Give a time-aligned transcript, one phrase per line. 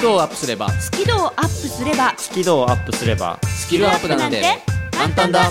[0.00, 0.70] キ度をアップすれば。
[0.70, 2.14] スキルをアップすれば。
[2.16, 3.38] スキルをアップすれば。
[3.44, 4.42] スキルアップなんて。
[4.92, 5.50] 簡単だ。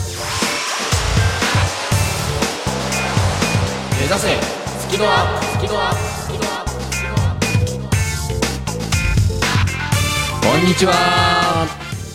[3.99, 4.41] 目指せ。
[4.79, 5.45] スキルアップ。
[5.45, 5.97] スキルアップ。
[6.01, 6.71] スキルアップ。
[6.81, 7.41] スキルアッ
[10.41, 11.67] プこんにちは。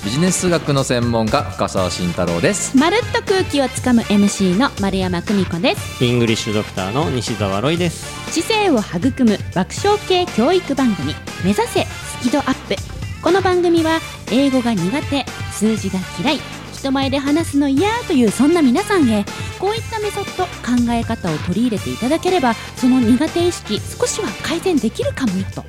[0.04, 2.76] ビジネス数学の専門家深澤慎太郎です。
[2.76, 6.04] まるっと空気をつかむ MC の丸山久美子です。
[6.04, 8.32] イングリッシュドクターの西澤ロイです。
[8.32, 11.14] 知性を育む爆笑系教育番組。
[11.44, 11.86] 目指せ
[12.24, 14.00] スキドアップこの番組は
[14.32, 16.38] 英語が苦手数字が嫌い
[16.72, 19.26] 人前で話すの嫌というそんな皆さんへ
[19.60, 25.60] こういったメソッド考え方を取り入れていただければその苦手意識少しは改善できるかもよと。
[25.60, 25.68] 好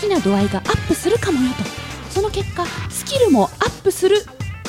[0.00, 1.62] きな度合いがアップするかもよと。
[2.10, 4.16] その結果スキルもアップする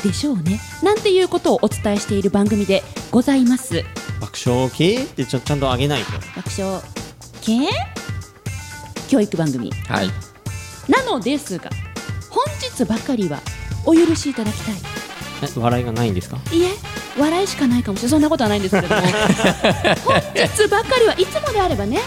[0.04, 0.60] でしょうね。
[0.84, 3.84] なんていうことをお伝えしている番組でございます。
[4.22, 6.12] 爆笑系ってちゃんと上げないと。
[6.36, 6.84] 爆笑
[7.42, 7.68] 系？
[9.10, 9.72] 教育番組。
[9.88, 10.33] はい
[10.88, 11.70] なのですが
[12.30, 13.40] 本日ばかりは
[13.86, 14.76] お許しいただきたい。
[15.44, 16.38] え笑いがないんですか？
[16.52, 16.72] いえ
[17.18, 18.12] 笑いしかないかもしれない。
[18.12, 19.02] そんなことはないんですけれども。
[20.06, 22.00] 本日ばかりはいつもであればね、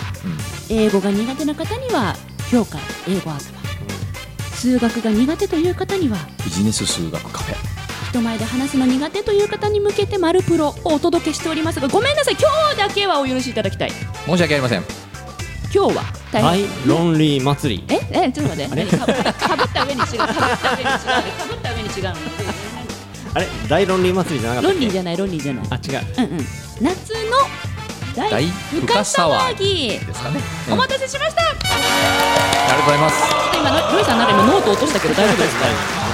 [0.70, 2.16] 英語が苦手な方には
[2.50, 2.78] 評価
[3.08, 3.44] 英語アート
[4.56, 7.56] 数学が苦手という方にはビジネス数学カフェ。
[8.10, 12.36] 人前で話すの苦手という方に向けて「マルプロ」をお届けしておりますがごめんなさい。
[12.40, 13.92] 今日だけはお許しいただきたい。
[14.26, 14.84] 申し訳ありません。
[15.74, 17.84] 今日は大はい変、ロンリー祭り。
[17.88, 18.76] ええちょっと待って。
[18.76, 20.18] 何かぶかぶった上に違う。
[20.18, 20.96] かぶった上に違う。
[20.98, 22.02] かぶった上に違う。
[22.04, 22.10] の
[23.34, 26.04] あれ大ロンリー祭りじゃなかったっけ論理じゃない論理じゃないあ違う。
[26.18, 26.20] う。
[26.20, 26.42] んう。
[26.42, 26.46] ん
[26.80, 27.36] 夏の
[28.16, 30.70] 大大深深騒騒ぎですかね、う。
[30.70, 31.52] んお待たせしました、ちょあ
[32.66, 32.84] りがとう。
[32.84, 36.05] ございますっと今のロイさんなんか今ノート落としたけど大丈夫ですか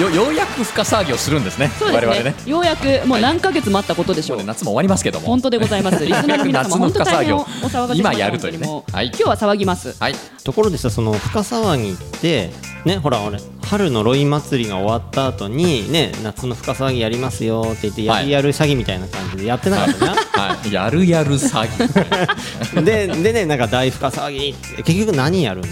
[0.00, 1.68] よようやく深騒ぎをするんですね。
[1.78, 2.08] そうですね。
[2.08, 2.34] 我々ね。
[2.46, 5.26] ようやくもう何ヶ月待ったことでしょう、もうね夏も終わりますけども。
[5.26, 6.04] 本当でございます。
[6.04, 8.66] リスナーの皆様夏の本当大変お深騒がせしました今やるというね。
[8.66, 9.06] 本当にもうはい。
[9.06, 9.94] 今日は騒ぎます。
[9.98, 10.14] はい。
[10.44, 12.50] ところでさその深騒ぎって
[12.84, 22.80] ねほら俺春のロイ祭りが終わった後にね夏の深騒ぎやりますよって言ってやるやる詐欺みたいな感じでやってなかったな、はい、やるやる詐欺。
[22.82, 25.64] ででねなんか大深騒ぎって結局何やるん？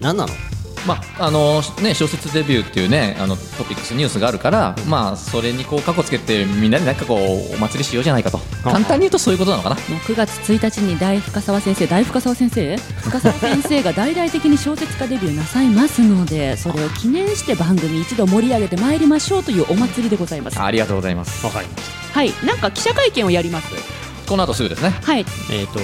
[0.00, 0.32] 何なの？
[0.86, 8.38] まああのね、小説デビューっていうねあのトピックスニュースがあるから、まあ、それにこう過去つけてみんなでなんかこうお祭りしようじゃないかと。
[8.62, 9.76] 簡単に言うとそういうことなのかな。
[9.76, 20.60] もう9月1日に大深沢先生大深沢先生深沢先生が大々的に小説家デビューなさいますのでそれを記念して番組一度盛り上げてまいりましょうというお祭りでございます。
[20.60, 21.44] ありがとうございます。
[21.44, 22.30] わかりましはい。
[22.46, 23.74] なんか記者会見をやります？
[24.28, 24.90] この後すぐですね。
[24.90, 25.24] はい。
[25.24, 25.80] たえっ、と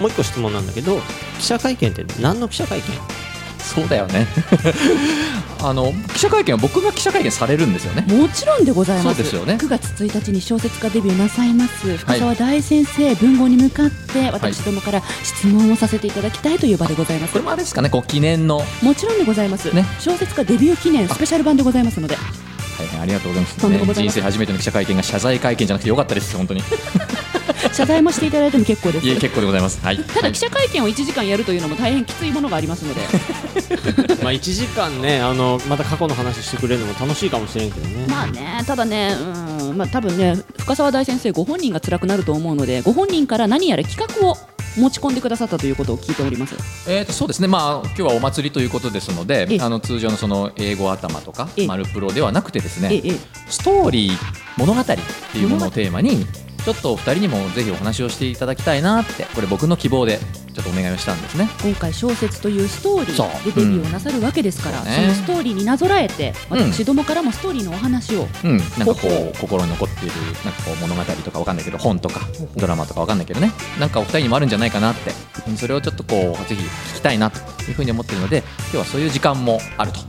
[0.00, 1.00] もう一個質問なんだけど
[1.38, 3.25] 記者会見って何の記者会見？
[3.66, 4.26] そうだよね。
[5.58, 8.02] あの記者会見は僕が記者会見されるんですよね。
[8.06, 9.16] もちろんでございます。
[9.16, 9.54] そうですよね。
[9.54, 11.96] 9月1日に小説家デビューなさいます。
[11.96, 19.84] 深沢大先生、文豪に向かって私どもから質問をさせていただきたいという場でございます、これもあれですかねこう記念の、はもちろんでございます、ね。
[19.98, 22.16] 小説家デビュー記念スペシャル版でございますので。
[22.84, 24.22] い、ありがとうございます、とんでもございません。
[24.22, 26.62] 人生初めての記者会見が謝罪会見じゃなくてよかったです本当に
[27.76, 29.06] 謝罪もしていただいても結構です。
[29.06, 29.84] いえ結構でございます。
[29.84, 29.98] はい。
[29.98, 33.02] ただ記者会見を1時間やるというのも大変きついものがありますので。
[34.24, 38.06] まあ1時間ねあのまた過去の話してくれるのも楽しいかもしれんけどね。
[38.08, 39.14] まあねただね
[39.60, 44.38] うんまあ多分ね深沢大先生ご本人が辛くなると思うのでご本人から何やら企画を
[44.78, 46.54] 持ち込んでくださったということを聞いております。
[46.88, 49.60] えー、とそうですね、まあ今日はお祭りということですのでええ。
[49.60, 51.66] あの通常のその英語頭とかええ。
[51.66, 53.02] マルプロではなくてですね
[53.50, 54.18] ストーリー
[54.56, 56.24] 物語っていうものをテーマに
[56.66, 60.18] ちょっとお二人にもぜひお話をしていただきたいなってこれ僕の希望で
[60.52, 61.48] ちょっとお願いをしたんですね。
[61.62, 64.86] 今回小説というストーリーでデビューをなさるわけですから、うん。
[64.86, 66.72] そのストーリーになぞらえてうん。
[66.72, 68.96] 私どもからもストーリーのお話を、うん、なんかこ
[69.32, 72.18] う心に残っているなんかこう物語とかわかんないけど本とか
[72.56, 73.52] ドラマとかわかんないけどね。
[73.78, 75.12] なんかお二人にもあるんじゃないかなって。
[75.46, 77.38] うんそれをちょっとこうぜひ聞きたいなと
[77.68, 80.00] いうふうに思っているので今日はそういう時間もあると。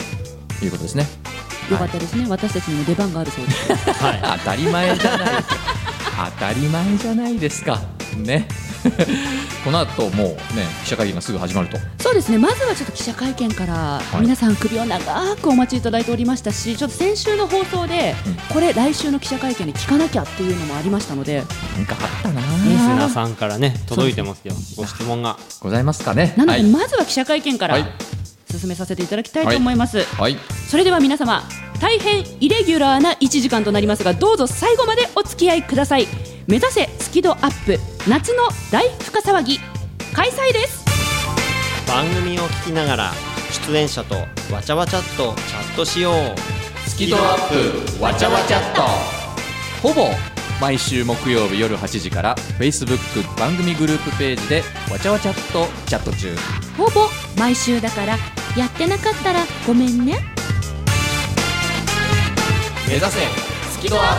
[0.65, 1.05] いうことですね。
[1.69, 3.91] よかったですね、私たちにも出番があるそうです。
[4.01, 4.39] はい。
[4.39, 5.43] 当たり前じゃない
[6.15, 7.81] 当たり前じゃないですか。
[8.17, 8.47] ね。
[9.63, 10.37] この後もうね
[10.83, 11.77] 記者会見がすぐ始まると。
[11.99, 12.37] そうですね。
[12.37, 14.21] まずはちょっと記者会見からい。
[14.21, 18.35] 皆さん首を長くお待ちいただいておりましたしちょっと先週の放送でうん。
[18.53, 21.43] これ来週の記者会見で聞かなきゃっていうのもありましたので。
[21.75, 24.53] なんかあったなリスナーさんからね届いてますよ。
[24.75, 25.37] ご質問が。
[25.59, 26.33] ございますかね。
[26.37, 27.85] なのではい、まずは記者会見からはい。
[28.49, 30.37] 進めさせていただきたいと思います、はい、
[30.69, 31.43] それでは皆様
[31.79, 36.07] 大変イレギュラーな1時間となりますがどうぞ最後までお付き合いください。
[36.47, 37.77] 目指せスキドアップ
[38.09, 39.59] 夏の大深騒ぎ
[40.13, 40.85] 開催です。
[41.87, 43.13] 番組を聞きながら
[43.67, 44.15] 出演者と
[44.51, 46.89] わちゃわちゃっとチャットしよう。
[46.89, 48.81] スキドアップわちゃわちゃっと。
[49.87, 50.09] ほぼ
[50.59, 52.97] 毎週木曜日夜8時から Facebook
[53.39, 56.35] 番組グループページでわちゃわちゃっとチャット中。
[56.75, 57.07] ほぼ
[57.37, 58.17] 毎週だから
[58.55, 60.15] やってなかったらごめんね
[62.87, 63.19] 目指せ。
[63.69, 64.15] スキドア。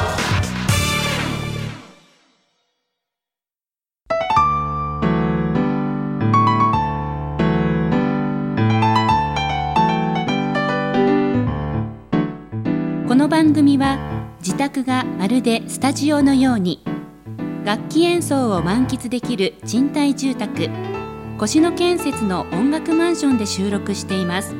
[13.09, 13.97] この番組は
[14.41, 16.85] 自宅がまるでスタジオのように
[17.65, 20.69] 楽器演奏を満喫できる賃貸住宅
[21.43, 24.55] 越野建設の音楽マンションで収録しています。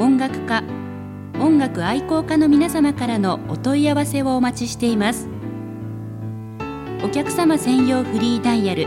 [0.00, 0.79] 音楽家
[1.40, 5.26] 音楽愛好家の皆様からのお問い合わせをお待ちしています。
[7.02, 8.86] お客様専用フリーダイヤル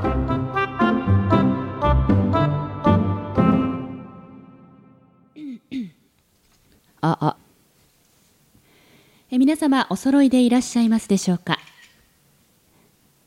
[7.01, 7.37] ああ。
[9.29, 11.59] え皆様お揃いでいらっしゃいますでしょうか？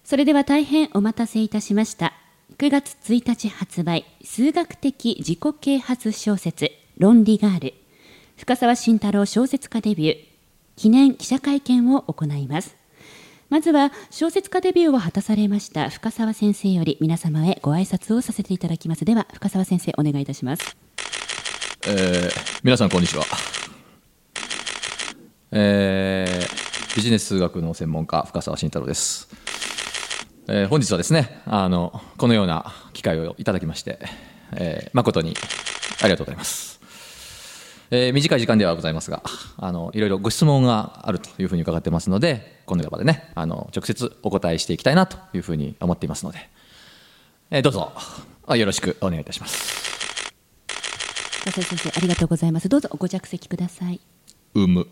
[0.04, 2.14] それでは大変お待たせいたしました。
[2.58, 7.74] 9月1日発売数学的自己啓発小説論理ガール。
[8.36, 10.33] 深沢慎太郎小説家デビュー。
[10.76, 12.76] 記念記者会見を行います。
[13.50, 19.04] まずは小説家デビューを果たされました深沢先生より皆様へご挨拶をさせていただきます。
[19.04, 20.76] では深沢先生お願いいたします。
[21.86, 23.24] えー皆さんこんにちは、
[25.52, 29.28] えービジネス数学の専門家深澤慎太郎です、
[30.48, 33.98] えー本日はですねあのこのような機会をいただきまして、
[34.52, 35.34] えー誠に
[36.00, 36.73] ありがとうございます、
[37.90, 39.22] えー短い時間ではございますが
[39.56, 46.38] あのいろいろご質問があるというふうに伺ってますのでこの場でねあの直接お答えしていきたいなというふうに思っていますので、
[47.50, 47.92] えーどうぞ。
[48.46, 50.34] あよろしくお願いいたします。
[51.50, 52.68] 先生ありがとうございます。
[52.68, 54.00] どうぞご着席ください。
[54.54, 54.86] うむ。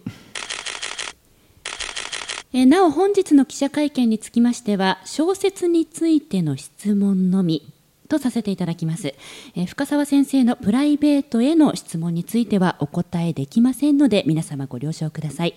[2.55, 7.73] えーなお本日の記者会見につきましては小説についての質問のみ
[8.13, 9.15] とさせていただきます、
[9.57, 15.55] えー深沢先生のプライベートへの質問についてはお答えできませんので皆様ご了承ください。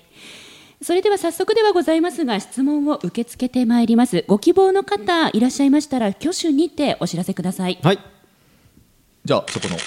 [0.81, 4.25] それでは早速ではございますが質問を受け付けてまいります。
[4.28, 7.80] ご希望の方いらっしゃいましたら挙手にてお知らせください。
[7.81, 8.00] はい、
[9.24, 9.78] じゃあそこの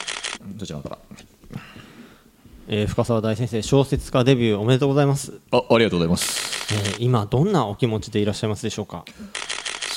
[0.57, 0.99] どちらから
[2.69, 6.75] えー深澤大先生小説家デビューおめでとうございます、あありがとうございます。
[6.75, 9.05] えー今どんなお気持ちでいらっしゃいますでしょうか？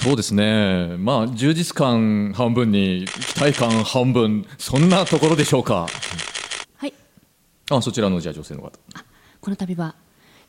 [0.03, 0.95] そうですね。
[0.98, 5.88] まあ充実感半分に期待感半分そんなところでしょうか。
[6.75, 6.94] はい。
[7.69, 8.71] あそちらのじゃあ女性の方。
[9.39, 9.95] この度は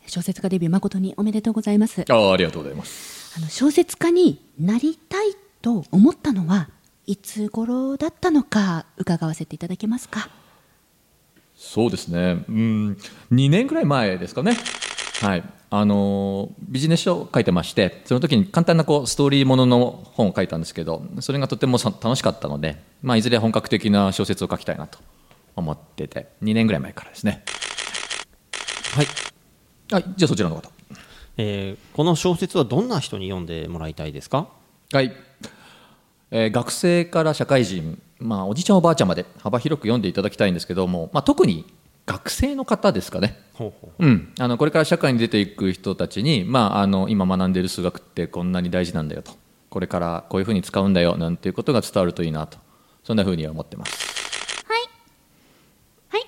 [0.07, 2.05] 小説家デビュー誠におめでとうございます。
[2.11, 3.35] あありがとうございます。
[3.37, 6.71] あの小説家になりたいと思ったのは
[7.07, 10.31] いつ頃だったのか伺わせていただけますか？
[11.55, 12.45] そうですね。
[12.49, 12.99] うん。
[13.31, 14.57] 2年ぐらい前ですかね
[15.23, 15.45] はい。
[15.71, 24.99] あのービジネス書を書いてましてその時に簡単なこうストーリーものの本を書いたんですけどそれがとてもさ楽しかったので、まあ、いずれ本格的な小説を書きたいなと
[25.57, 27.43] 思ってて2年ぐらい前からですね。
[28.95, 29.07] はい、
[29.91, 30.71] はいじゃあそちらの方。
[31.39, 34.49] えーこの小説はどんな人に読んでもらいたいですか？
[34.93, 35.13] はい、
[36.31, 41.65] えー学生から社会人、まあ、おじいちゃんおばあちゃんまで幅広く読んでいただきたいんですけども、まあ、特に
[42.07, 44.07] 学生の方ですかね、ほうほう。
[44.07, 49.33] ん、あのこれから社会に出ていく人たちに、まあ、あの今学んでいる数学ってこんなに大事なんだよと。
[49.71, 52.59] これからこういうふうに使うんだよなんていうことが伝わるといいなと。
[53.05, 54.65] そんなふうには思ってます。
[54.67, 54.83] はい。
[56.09, 56.27] はい。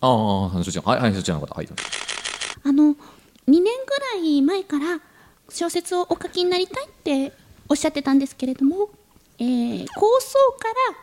[0.00, 1.54] ああそちらはい、はい、そちらの方。
[1.54, 1.68] はい
[2.64, 2.96] あの2
[3.46, 3.70] 年ぐ
[4.18, 5.00] らい前から
[5.48, 7.32] 小説をお書きになりたいって
[7.68, 8.90] おっしゃってたんですけれども、
[9.38, 10.96] えー構想から、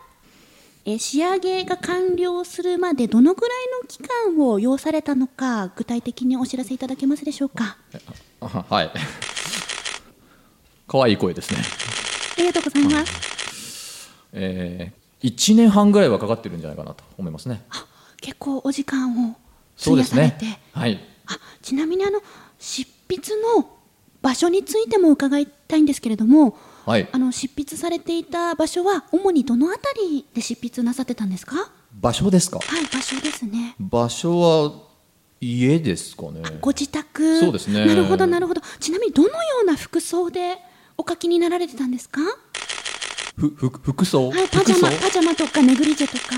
[0.86, 7.78] えー仕上げが完了するまでどのぐらいの期間を要されたのか具体的にお知らせいただけますでしょうか？
[8.42, 8.92] あはい。
[10.88, 11.60] 可愛い声ですね。
[12.38, 14.12] ありがとうございます。
[14.34, 17.64] えー、1年半ぐらいはかかってるんじゃないかなと思いますね。
[17.72, 17.86] あ
[18.22, 19.36] 結構お時間を
[19.76, 20.38] そうですね。
[20.72, 21.00] はい。
[21.26, 22.22] あちなみにあの
[22.60, 23.68] 執筆の
[24.22, 27.10] 場所についても伺いたいんですけれどもはい。
[27.12, 31.72] あの執筆されていた場所は主にどのあたりで執筆なさってたんですか？
[31.94, 32.60] 場所ですか？
[32.60, 33.76] はい場所ですね。
[33.80, 34.72] 場所は
[35.42, 36.42] 家ですかね。
[36.62, 37.40] ご自宅。
[37.40, 37.86] そうですね。
[37.86, 38.62] なるほどなるほど。
[38.80, 40.58] ちなみにどのような服装で
[40.98, 42.22] お書きになられてたんですか？
[43.36, 46.36] ふふ服装、はいパジャマ服パジャマとかネグリジェとか。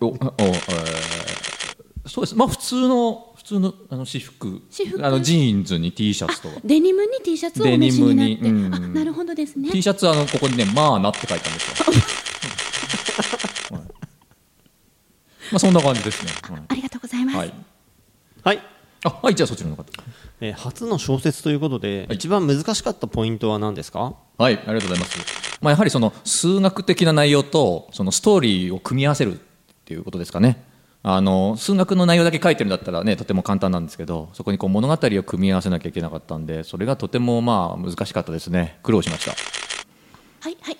[0.00, 2.34] 装おお、えーそうです。
[2.34, 4.60] まあ普通の普通のあの私服。
[4.70, 5.04] 私服？
[5.06, 6.56] あのジーンズに T シャツとか。
[6.62, 8.74] デニムに T シャツをお召しになって、デニムにうん。
[8.74, 9.70] あなるほどですね。
[9.70, 11.86] T シャツはあのここにね「まあな」って書いたんですよ、
[13.78, 13.82] はい。
[15.50, 16.62] まあそんな感じですね、はい。
[16.68, 17.54] ありがとうございます、はい、
[18.44, 18.62] はい、
[19.04, 19.84] あはいじゃあそちらの方。
[20.40, 22.16] えー初の小説ということで、はい。
[22.16, 24.14] 一番難しかったポイントは何ですか？
[24.36, 25.18] はい、ありがとうございます。
[25.60, 29.42] まあ、やはりその数学的な内容とそのストーリーを組み合わせるっ
[29.86, 30.67] ていうことですかね。
[31.10, 38.78] あの数学の内容だけ書いてるんだったらねとても簡単なんですけどそこにこう物語を組み合わせなきゃいけなかったんでそれがとてもまあ難しかったですね。
[38.82, 39.30] 苦労しました。
[40.40, 40.76] はいはい。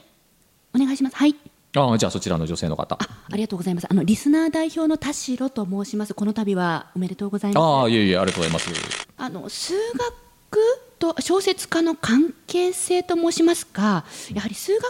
[0.74, 1.16] お願いします。
[1.16, 1.34] はい。
[1.74, 2.96] ああじゃあそちらの女性の方。
[2.96, 2.98] あ
[3.30, 3.86] ありがとうございます。
[3.88, 6.12] あのリスナー代表の田代と申します。
[6.12, 7.64] この度はおめでとうございます。
[7.64, 9.08] ああいえいえありがとうございます。
[9.16, 10.58] あの数学
[10.98, 14.04] と小説家の関係性と申しますか
[14.34, 14.84] やはり数学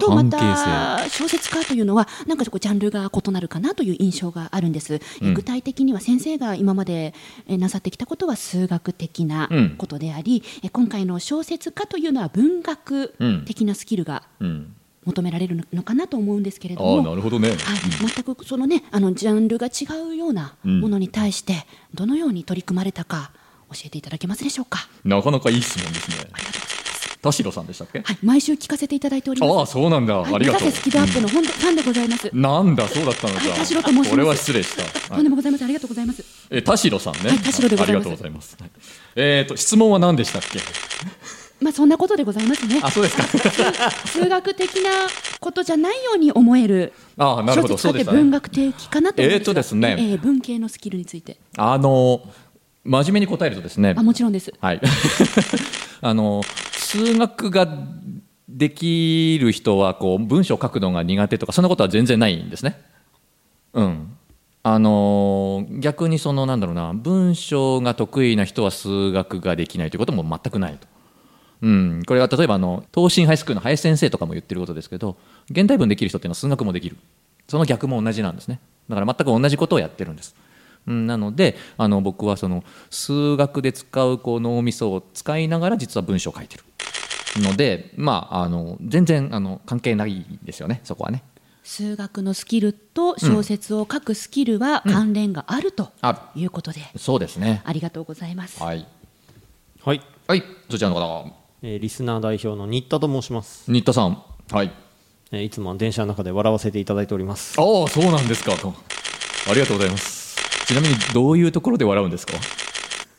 [0.00, 5.34] とまた小説家というのはなんかジャンルが異なるかなという印象があるんです、うん。
[5.34, 7.14] 具体的には先生が今まで
[7.46, 9.70] えなさってきたことは数学的なうん。
[9.76, 13.14] ことであり、え今回の小説家というのは文学
[13.46, 14.74] 的なスキルがうん。
[15.04, 23.32] 求められるのかなと思うんですけれども、なるほどね、はい、全くそのねあのジャンルが違うようなものに対してどのように取り組まれたか
[23.72, 24.88] 教えていただけますでしょうか。
[25.04, 26.16] うんなかなかいい質問ですね。
[26.32, 26.79] ありがとうございます。
[27.22, 29.50] 田代さんでしたっけ、はい、毎週聞かせていただいております。
[29.52, 30.70] ああそうなんだ、はい、ありがとう。
[30.70, 32.30] スキドアップの本当ファンでございます。
[32.32, 34.10] なんだそうだったのか、はい田代と申します。
[34.10, 34.92] これは失礼した、はい。
[35.16, 35.66] とんでもございません。
[35.66, 36.24] ありがとうございます。
[36.50, 37.82] え田代さんね、はい田代でございます。
[37.82, 38.70] ありがとうございます、はい。
[39.16, 40.60] えっ、と質問は何でしたっけ？
[41.60, 42.80] まあそんなことでございますね。
[42.82, 43.22] あそうですか。
[44.08, 44.90] 数学的な
[45.40, 46.94] ことじゃないように思える。
[47.18, 47.76] ああなるほど。
[47.76, 48.18] そうでしたね。
[48.18, 49.96] 文学的かなと思うんえーとですね。
[49.98, 51.36] えー文系のスキルについて。
[51.58, 52.22] あの
[52.82, 53.94] 真面目に答えるとですね。
[53.94, 54.52] あもちろんです。
[54.58, 54.80] はい。
[56.00, 56.42] あの
[56.90, 57.68] 数学が
[58.48, 62.80] できる人はこう文章書くのが苦手とかそんなことは全然ないんですね。
[63.74, 64.16] うん。
[64.64, 70.88] あの逆にそのなんだろうな文章が得意な人は数学ができないということも全くないと。
[71.62, 75.16] うん、これは例えばあの東進ハイスクールの林先生とかも言ってることですけど
[75.50, 76.96] 現代文できる人っていうのは数学もできる。
[77.46, 78.58] その逆も同じなんですね。
[78.88, 80.34] だから全く同じことをやってるんです、
[80.90, 86.64] なのであの僕はその数学で使うこう脳みそを使いながら実は文章を書いてる
[87.42, 91.22] のでまああの全然あの関係ないですよねそこはね。
[91.62, 97.62] 数学のスキルと小説を書くスキルは関連があるとあいうことで、そうですね。
[97.64, 98.60] ありがとうございます。
[98.60, 98.86] はい。
[99.84, 100.42] はい、はい。
[100.68, 101.26] そちらの方。
[101.62, 104.20] えーリスナー代表の新田と申します、新田さん。
[104.50, 104.72] はい。
[105.30, 107.60] えーいつもは電車の中で笑わせていただいております。
[107.60, 108.74] ああそうなんですかと。
[109.48, 110.19] ありがとうございます
[110.70, 112.34] ちなみにどういうところで笑うんですか？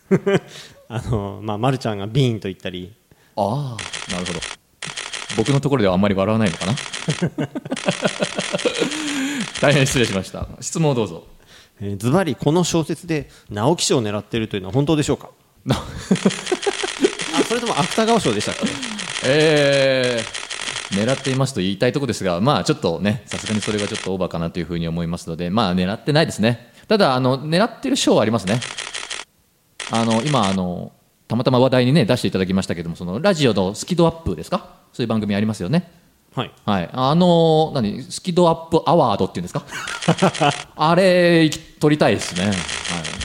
[0.88, 2.94] あのまあ、ま、るちゃんがビーンと言ったり。
[3.36, 4.40] ああなるほど。
[5.36, 6.72] 僕のところではあんまり笑わないのかな？
[9.60, 10.48] 大変失礼しました。
[10.62, 11.28] 質問をどうぞ。
[11.82, 15.30] えーズバリこの小説で直木賞を狙っているというのは本当でしょうか？
[15.66, 15.76] な
[17.36, 18.62] あそれとも芥川賞でしたっけ？
[19.26, 28.60] えー、狙っていますと言いたいところですがまあちょっとねさすがにそれはちょっとオーバーかなというふうに思いますのでまあ狙ってないですねただあの狙ってる賞はありますね。
[29.92, 30.92] あの今あの
[31.26, 34.82] たまたま話題にね出していただきましたけどもそのラジオのスキドアップですか？
[34.92, 35.90] そういう番組ありますよね。
[36.36, 36.52] はい。
[36.66, 38.04] はい、あの何？
[38.04, 39.64] スキドアップアワードっていうんですか？
[40.76, 42.56] あれ取りたいですね、はい、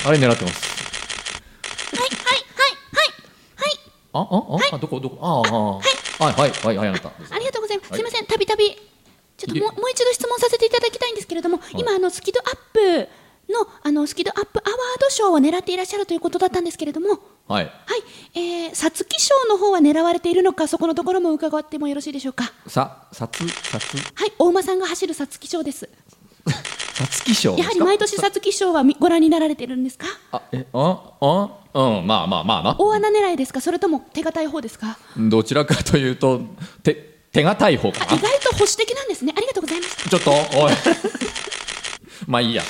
[0.07, 1.97] あれ狙ってます。
[1.97, 3.11] はいはいはい
[3.57, 3.81] はい。
[4.13, 5.19] あああ、あどこどこ？
[5.21, 5.43] あ
[6.23, 6.35] ああはい。
[6.35, 7.09] はいはいはいあなた。
[7.09, 7.91] ありがとうございます。
[7.91, 7.99] はい。
[7.99, 8.71] すみません、たびたび。
[9.37, 13.09] ちょっともうもう一度質問させていただきたいんですけれども、今あのスキドアップ
[13.49, 17.71] のあのスキドアップアワード賞を狙っていらっしゃるということだったんですけれども、はいはい、
[18.35, 22.53] えー、皐月賞の方は狙われているのか、そこのところも伺ってもよろしいでしょうか。
[22.67, 25.89] ささつさつはい、大間さんが走る皐月賞です。
[26.95, 30.07] さつき賞やはり毎年皐月賞はみご覧になられてるんですか？
[30.33, 34.99] あえああうんまあまあまあな大穴狙いですか、それとも手堅い方ですか？
[35.17, 36.41] どちらかというと
[36.83, 36.95] 手
[37.33, 39.33] 手堅い方かなあ意外と保守的なんですね。
[39.37, 40.11] ありがとうございました。
[40.11, 40.73] ちょっとおい
[42.27, 42.63] まあいいや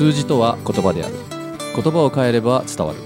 [0.00, 1.14] 数字とは言葉である。
[1.76, 2.98] 言葉を変えれば伝わる。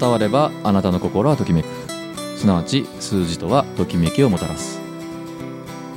[0.00, 1.66] 伝わればあなたの心はときめく。
[2.38, 4.80] すなわち数字とはときめきをもたらす。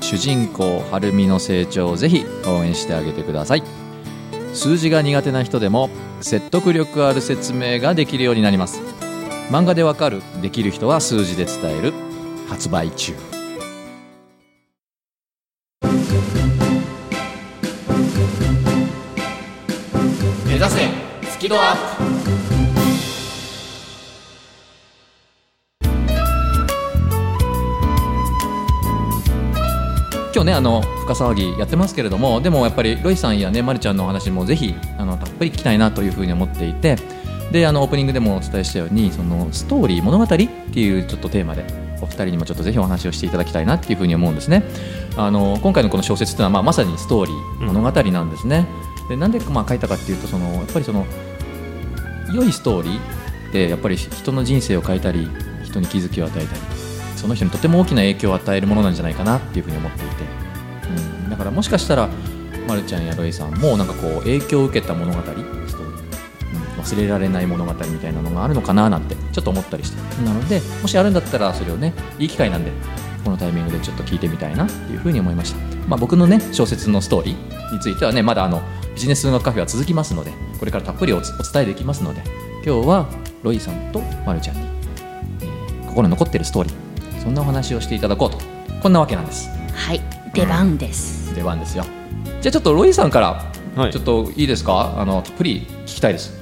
[0.01, 3.63] 主人公晴美の成長をぜひ応援してあげてください。
[4.53, 8.81] 数字が苦手な人でも説得力ある説明ができるようになります。
[9.49, 11.93] 漫画でわかるできる人は数字で伝える。
[12.49, 13.13] 発売中。
[21.47, 21.75] スキドア。
[21.75, 22.03] ップ
[30.33, 36.97] 今日ねあの深騒ぎやってますけれどもでもやっぱりロイさんやねまるちゃんのお話もぜひあのたっぷり聞きたいなというふうに思っていて
[37.53, 41.65] であのオープニングでもお伝えしたようにそのストーリー物語っていうちょっとテーマで
[42.01, 44.63] お二人にもちょっとぜひお話をしていただきたいなっていうふうに思うんですね。
[45.15, 48.67] あの今回のこの小説っていうのは、まあ、まさにストーリー物語なんですね、
[49.09, 51.05] でなんでまあ書いたかっていうとそのやっぱりその
[52.33, 52.99] 良いストーリー
[53.49, 55.29] ってやっぱり人の人生を変えたり
[55.63, 56.61] 人に気づきを与えたり
[57.15, 60.23] その人にとても大きな影響を与えるものなんじゃないかなっていうふうに思っていて、
[61.23, 62.09] うん、だからもしかしたら、
[62.67, 69.97] ま、るちゃんやロイさんもなんかこう影響を受けた物語ストーリー、うん、忘れられない物語みたいなのがあるのかななんてちょっと思ったりして。
[70.23, 72.71] なのでもしあるんだったらそれをねいい機会なんで
[73.27, 78.61] このタイミングでちょっと聞いてみたいなっていうふうに思いました、まあ、僕のね小説のストーリーについてはねまだあの
[78.95, 82.23] ビジネス数学カフェは続きますのでこれからたっぷりおお伝えできますので
[82.65, 83.09] 今日は
[83.43, 84.61] ロイさんとまるちゃんに、
[85.41, 88.37] えー心に残ってるストーリーそんなお話をしていただこうと。
[88.83, 89.49] こんなわけなんです。
[89.73, 90.01] はい。
[90.33, 91.33] 出番です。
[91.33, 91.85] 出番ですよ。
[92.39, 93.91] じゃあちょっとロイさんからはい。
[93.91, 96.37] ちょっといいですか、あのたっぷり聞きたいです。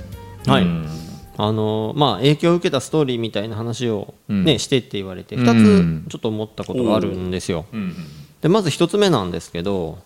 [0.45, 0.63] はい。
[0.63, 1.04] うん
[1.37, 7.65] あのまあ、影響を受けたストーリーみたいな話を、ねうんしてって言われてうん2つちょっと思ったことがあるんですよ。
[7.73, 7.93] うん
[8.41, 9.97] でまず1つ目なんですけど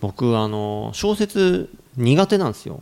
[0.00, 2.80] 僕あの小説苦手なんですよ。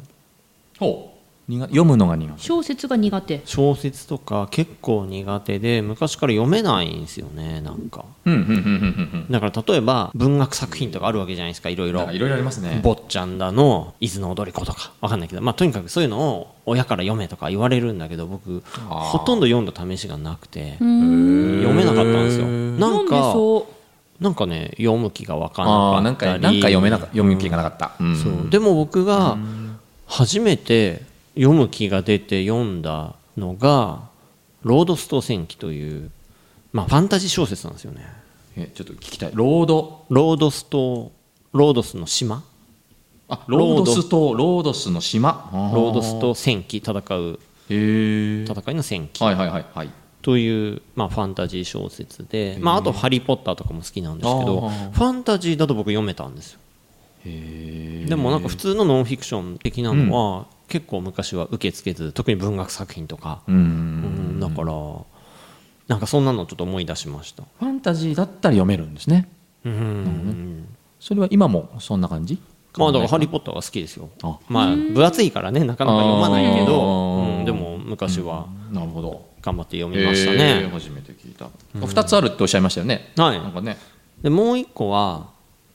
[0.79, 1.18] ほ
[1.51, 2.43] 読むのが苦手。
[2.43, 3.41] 小説が苦手。
[3.47, 8.05] 小説とか結構苦手で昔から読めないんですよねなんか。
[8.27, 9.27] うんうんうんうんうん。
[9.31, 12.03] だから例えば文学作品とかあるわけじゃないですかいろいろ。
[12.13, 12.81] いろいろありますね。
[12.83, 20.87] 坊ちゃんだの伊豆の踊り子とかわかんないけど、まあ、とにかくそういうのを親から読めとか言われるんだけど僕ほとんど読んだ試しがなくて読
[21.73, 22.47] めなかったんですよ。
[22.47, 23.67] なんでかそ
[24.21, 24.23] う。
[24.23, 26.43] なんかね読む気が分かんんなかったり。
[26.43, 28.17] かなんか読めなか読む気がなかった、うん。
[28.17, 28.51] そう。
[28.51, 29.39] でも僕が
[30.07, 31.03] 初めて
[31.39, 34.09] 読む気が出て読んだのが
[34.63, 36.11] 「ロードス島戦記」という、
[36.73, 38.07] まあ、ファンタジー小説なんですよね。
[38.57, 39.31] えちょっと聞きたい。
[39.35, 40.05] ロード。
[40.09, 41.13] ロードス島
[41.53, 42.43] ロードスの島？
[43.29, 44.75] あロードスとロード。
[44.75, 45.49] スの島。
[45.53, 49.23] ロードスと戦記戦う戦いの戦記。
[49.23, 49.91] はいはいはいはい。
[50.23, 56.59] という、まあ、ファンタジー小説で、まあ、あと「ハリー・ポッター」とかも好きなんですけどファンタジーだと僕読めたんですよ。
[57.25, 64.73] へでもなんか普通のノンフィクション的なのは、結構昔は受け付けず特に文学作品とか、ううんんだから
[65.89, 67.45] なんかそんなのちょっと思い出しました。
[67.59, 69.29] ファンタジーだったら読めるんですね。
[69.65, 70.69] うん。
[71.01, 72.39] それは今もそんな感じ？
[72.77, 74.11] まあだから「ハリー・ポッター」は好きですよ。
[74.23, 74.39] あ。
[74.49, 77.39] まあ分厚いからねなかなか読まないけあど、ー。
[77.39, 79.27] うんでも昔はなるほど。
[79.41, 81.49] 頑張って読みましたへーね、初めて聞いた。
[81.75, 83.13] 二つあるっておっしゃいましたよね。
[83.17, 83.39] はい。
[83.39, 83.79] なんかね。
[84.21, 85.29] でもう一個は、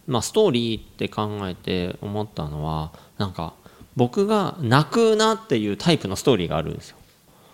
[0.05, 3.53] まあ、ストーリーって考えて思ったのはなんか
[3.95, 6.97] 僕が泣くなっていうタイプのストーリーがあるんですよ。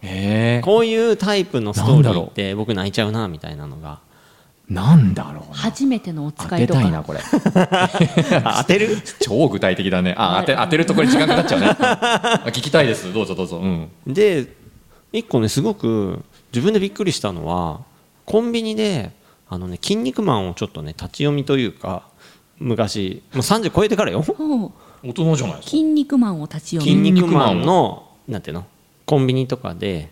[0.01, 0.61] へえ。
[0.63, 3.99] こういうタイプのストーリーって僕泣いちゃうなみたいなのが。
[4.69, 5.55] なんだろうな。
[5.55, 6.79] 初めてのお当使いとか。
[6.79, 7.19] てたいなこれ。
[8.59, 8.97] 当てる？
[9.19, 10.13] 超具体的だね。
[10.17, 11.67] あ当て当てるとこれ時間かかっちゃうね。
[11.79, 13.11] あ聞きたいです。
[13.11, 13.57] どうぞどうぞ。
[13.57, 13.89] うん。
[14.07, 14.53] で
[15.11, 16.23] 一個ねすごく
[16.53, 17.81] 自分でびっくりしたのは
[18.25, 19.11] コンビニで
[19.49, 22.03] あのね「筋肉マン」をちょっとね立ち読みというか
[22.59, 24.23] 昔もう30超えてからよ
[25.03, 25.69] 大人じゃないですか。
[25.71, 28.65] 筋肉マンを立ち読筋み肉マンのなんていうの？
[29.05, 30.09] コンビニとかで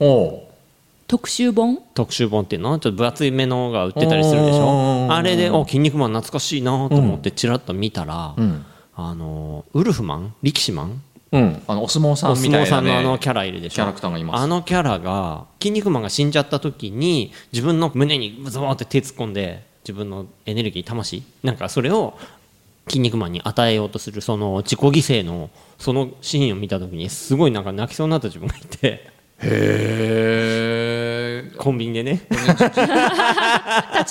[1.07, 1.79] 特集本？
[1.93, 2.79] 特集本っていうの？
[2.79, 5.05] ちょっと分厚いめのが売ってたりするでしょ？
[5.05, 8.65] おーあれで「お筋肉マン懐かしいな」と思ってちらっと見たら、うん。
[8.99, 10.33] あのウルフマン？
[10.41, 11.01] 力士マン？
[11.31, 11.61] うん。
[11.67, 13.75] あのお相撲さおんみたいな、ね、相撲さんのあのキャラいるでしょ？
[13.75, 14.41] キャラクターがいます。
[14.41, 21.21] あのキャラが筋肉マンが死んじゃった時に自分の胸にズボーって手突っ込んで自分のエネルギー魂？
[21.43, 22.17] なんかそれを
[22.87, 28.87] 筋肉マンに与えようとするその自己犠牲のそのシーンを見た時にすごいなんか泣きそうになった自分がいて。
[29.39, 29.43] へ
[31.45, 32.27] え コンビニでね。
[32.29, 32.55] 立ち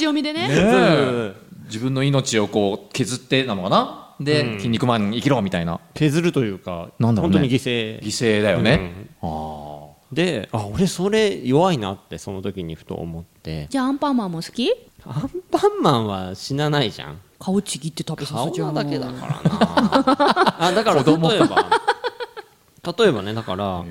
[0.04, 0.48] 読みでね。
[0.48, 1.32] ね
[1.66, 4.14] 自分の命をこう削ってなのかな？
[4.20, 5.80] で、筋肉マンに生きろみたいな。
[5.94, 7.38] 削るというかなんだろうね。
[7.38, 8.00] 本当に犠牲。
[8.00, 13.66] 犠牲だよね、あであ俺それ弱いなってその時にふと思って。
[13.68, 14.70] じゃあアンパンマンも好き？
[15.04, 18.74] アンパンマンは死なないじゃん顔ちぎって食べさせちゃう。
[18.74, 20.56] 顔だけだからな。
[20.68, 21.70] あだから例えば。
[22.98, 23.84] 例えばねだから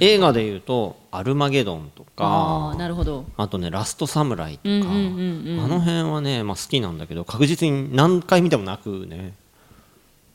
[0.00, 3.26] 映画でいうと「アルマゲドン」とああかなるほど。
[3.36, 5.64] あとね「ラストサムライ」とか、うんうんうんうん。
[5.64, 9.34] あの辺はね、まあ、好きなんだけど確実に何回見ても泣くね。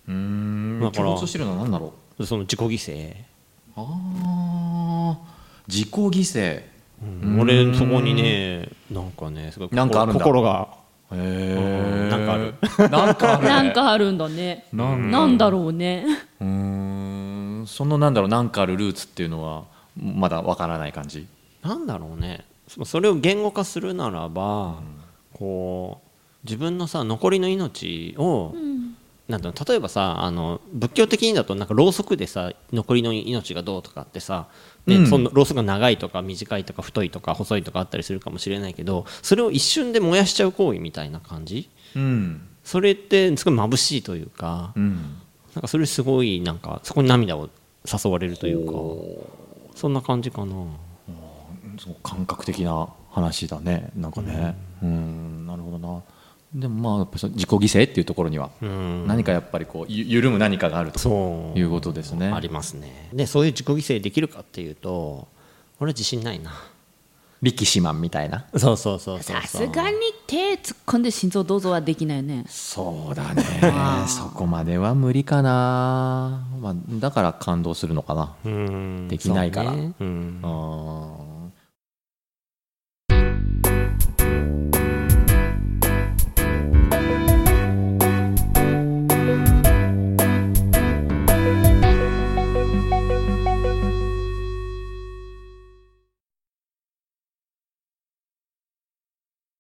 [0.08, 2.26] ーうーんだから共通してるのは何だろう？
[2.26, 3.14] その自己犠牲、
[3.76, 5.18] ああ
[5.68, 6.64] 自己犠牲。
[7.02, 10.24] うん俺そこにねなんかねすごいなんかあるんだ。
[10.24, 10.70] 心が
[11.12, 12.54] へえなんかある。
[12.90, 13.50] なんかあるね。
[13.50, 14.66] なんかあるんだね。
[14.74, 16.06] なんなんだろうね。
[16.40, 17.64] うーん。
[17.68, 19.64] そのなんだろうなんかあるルーツっていうのは
[19.98, 21.28] まだわからない感じ？
[21.62, 22.46] なんだろうね。
[22.68, 24.76] そそれを言語化するならば、
[25.34, 28.54] こう自分のさ残りの命を、
[29.28, 34.48] なんだろう例えばさあの仏教的にだとなんかろうそくでさ残りの命がどうとかってさ、
[34.86, 35.08] ねうん。
[35.08, 41.70] そのろうそくが長いとか短いとか太いとか細いとかあったりするかもしれないけどそれを一瞬で燃やしちゃう行為みたいな感じ？
[41.96, 42.42] うん。
[42.64, 45.18] それってすごい眩しいというか、うん。
[45.56, 47.50] なんかそれすごいなんかそこに涙を
[47.86, 48.74] 誘われるというか
[49.76, 50.56] そんな感じかな。
[52.04, 53.90] 感覚的な話だね。
[53.96, 54.58] なんかね。
[54.84, 56.04] うんなるほどな
[56.54, 59.08] でもまあやっぱその自己犠牲っていうところにはうん。
[59.08, 61.60] 何かやっぱりこうゆ緩む何かがあるとそう。
[61.60, 62.32] いうことですね。
[62.32, 63.10] ありますね。
[63.14, 65.28] でそういう自己犠牲できるかっていうと
[65.80, 66.52] 俺は自信ないな。
[67.42, 68.46] 力士マンみたいな。
[68.58, 72.44] そうそうそうそうさすがに手突っ込んで心臓どうぞはできないよね。
[72.50, 73.44] そうだね。
[74.08, 78.36] そこまでは無理かな、まあ、だから感動するのかな。
[78.44, 79.08] うん。
[79.08, 79.72] できないから。
[79.72, 79.94] そうね。
[80.00, 80.42] うん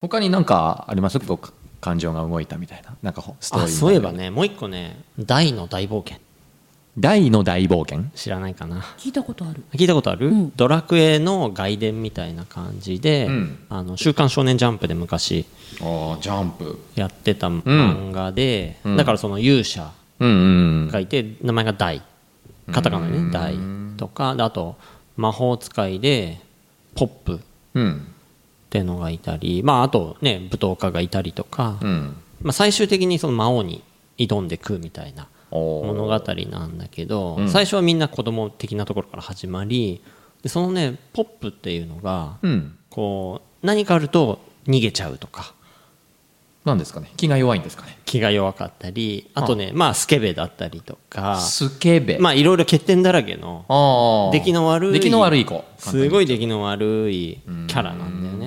[0.01, 1.49] 他に何かありますこう
[1.81, 2.95] 感情が動いたみたいな。
[3.01, 6.21] なんかほストーリーそういえばねもう一個ね大の大冒険。
[6.97, 8.09] 大の大冒険？
[8.15, 8.77] 知らないかな。
[8.97, 9.61] 聞いたことある。
[9.73, 10.51] 聞いたことある、うん。
[10.55, 13.59] ドラクエの外伝みたいな感じで「うん。
[13.69, 15.45] あの週刊少年ジャンプ」で昔
[15.79, 16.79] ジャンプ。
[16.95, 18.97] やってた漫画で、うん。
[18.97, 20.33] だからその勇者うんう
[20.85, 22.01] んがいて名前が大。
[22.71, 23.55] カタカナでね大
[23.97, 24.77] とかであと
[25.17, 26.39] 魔法使いで
[26.95, 27.35] ポップ。
[27.35, 27.39] っ
[27.73, 28.07] うん
[28.69, 32.15] てのがいたりまああとね舞踏家がいたりとか、うん。
[32.41, 33.83] まあ、最終的にその魔王に
[34.17, 36.09] 挑んでくみたいな物語
[36.49, 37.49] なんだけど、うん。
[37.49, 40.01] 最初はみんな子供的なところから始まり
[40.41, 42.77] でそのねポップっていうのがうん。
[42.89, 45.53] こう何かあると逃げちゃうとか。
[46.65, 47.09] なんですかね？
[47.15, 47.97] 気が弱いんですかね？
[48.05, 49.43] 気が弱かったりあ。
[49.43, 52.19] とねまあスケベだったりとかスケベ。
[52.19, 55.63] まあいろいろ欠点だらけの出来の悪い出来の悪い子。
[55.77, 58.38] すごい出来の悪いキャラなんだよね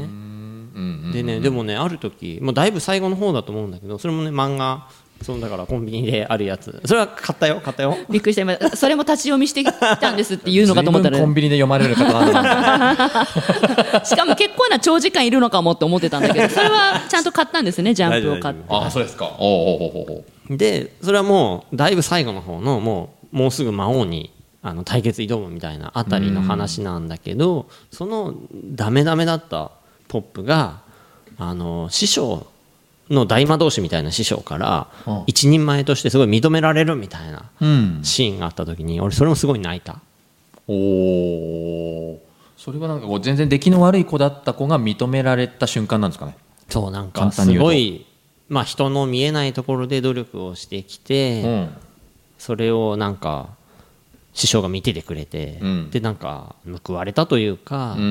[1.13, 4.89] でねでもねある時もうだいぶ最後の方だと思うんだけどそれもね漫画
[5.23, 6.81] そのだからコンビニであるやつ。
[6.85, 7.97] それは買ったよ買ったよ。
[8.11, 18.65] びっくりした今それも立ち読みしてきたんですって言うのかと思った随分コンらビニで読まれる方なんだ しかも結構な長時間いるのかもって思ってたんだけどそれはちゃんと買ったんですねジャンプを買って。
[18.69, 19.27] ああそうですか。
[19.39, 24.31] おおおおおでそれはもうだいぶ最後の方のもうもうすぐ魔王に
[24.63, 29.73] あの対決挑むみたいなあたりの話なんだけどそのダメダメだった
[30.13, 30.83] ポップが
[31.39, 32.47] あの師匠
[33.09, 38.01] の大魔導士みたいな師匠からうん一人前としてすごい認められるみたいなうん。
[38.03, 40.01] シーンがあった時に俺それもすごい泣いた。
[40.69, 42.23] おお
[42.59, 46.37] それはなんか全然出来の悪い子だった子が認められた瞬間なんですかね。
[46.69, 48.05] そうなんかすごい
[48.51, 51.69] まあ人の見えないところで努力をしてきて、うん。
[52.39, 53.49] それをなんか
[54.35, 55.91] 師匠が見ててくれて、うん。
[55.91, 58.03] でなんか報われたというかう、ん。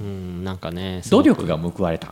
[0.00, 2.08] うんなんかね努力が報われた。
[2.08, 2.10] っ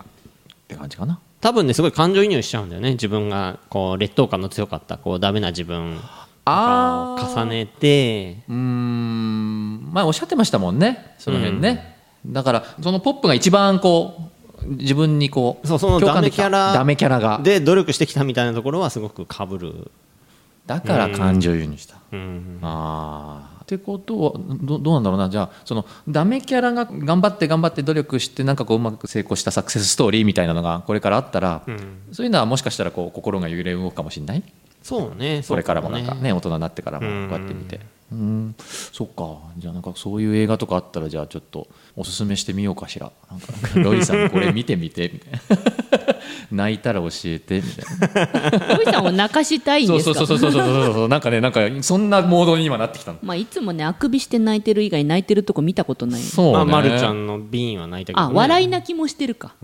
[0.68, 1.18] て感じかな。
[1.40, 2.92] 多分ねすごい感情移入しちゃうんだよね。
[2.92, 6.03] 自分がこう劣等感の強かったこうダメな自分と
[6.44, 9.92] かを重ねてうーん。
[9.92, 11.14] 前おっしゃってましたもんね。
[11.18, 14.31] その辺ね、だからそのポップが一番こ
[14.62, 16.44] う自分にこうそうそのダ共感できた。
[16.44, 17.40] メキャラダメキャラが。
[17.42, 19.90] で努力してきたみたいなところはすごくかぶる、
[20.66, 25.31] だから感情移入した、うん、ああってことはどどうなんだろうな。
[25.31, 31.62] じゃあそのダメキャラが頑張って頑張って努力してなんかこううまく成功したサクセスストーリーみたいなのがこれからあったら、
[32.12, 34.42] そういうのはもしかしたらこう心が揺れ動くかもしれない？
[34.83, 37.29] そうねこれからもなんかね大人になってからもうん。
[37.29, 37.77] こうやって見て。
[37.77, 37.83] うん
[38.93, 39.38] そっか。
[39.59, 43.11] じゃあなんかそういう映画とかあったらじゃあちょっとおすすめしてみようかしら。
[43.31, 45.40] なんかロイさんこれ見てみてみたいな。
[46.51, 48.27] 泣いたら教えてみたい
[48.69, 48.77] な。
[48.77, 50.14] ロイさんを泣かしたいんそうですか？
[50.14, 51.09] そうそうそうそうそうそう。
[51.09, 53.19] なんかねなんかそんなモードに今なってきたの。
[53.23, 56.23] まあいつもねあくびして泣いてる以外泣いてるとこ見たことない。
[56.23, 59.55] そうね、まあ、まるちゃんの瓶は泣いたけど、あね、笑い泣きもしてるか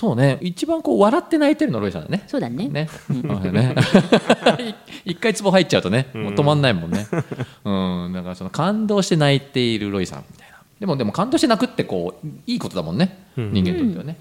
[0.00, 0.38] そうね。
[0.40, 2.22] 一番こう笑って泣いてるのロイさんだね。
[2.26, 2.68] そうだね。
[2.68, 2.88] ね、
[5.04, 7.06] 一回ツボ入っちゃうとねもう止まんないもんね。
[7.64, 8.12] うん。
[8.14, 10.56] だからその感動して泣いているロイさんみたいな。
[10.80, 14.16] でもでも感動して泣くってこういいことだもんね、人間にとってはね、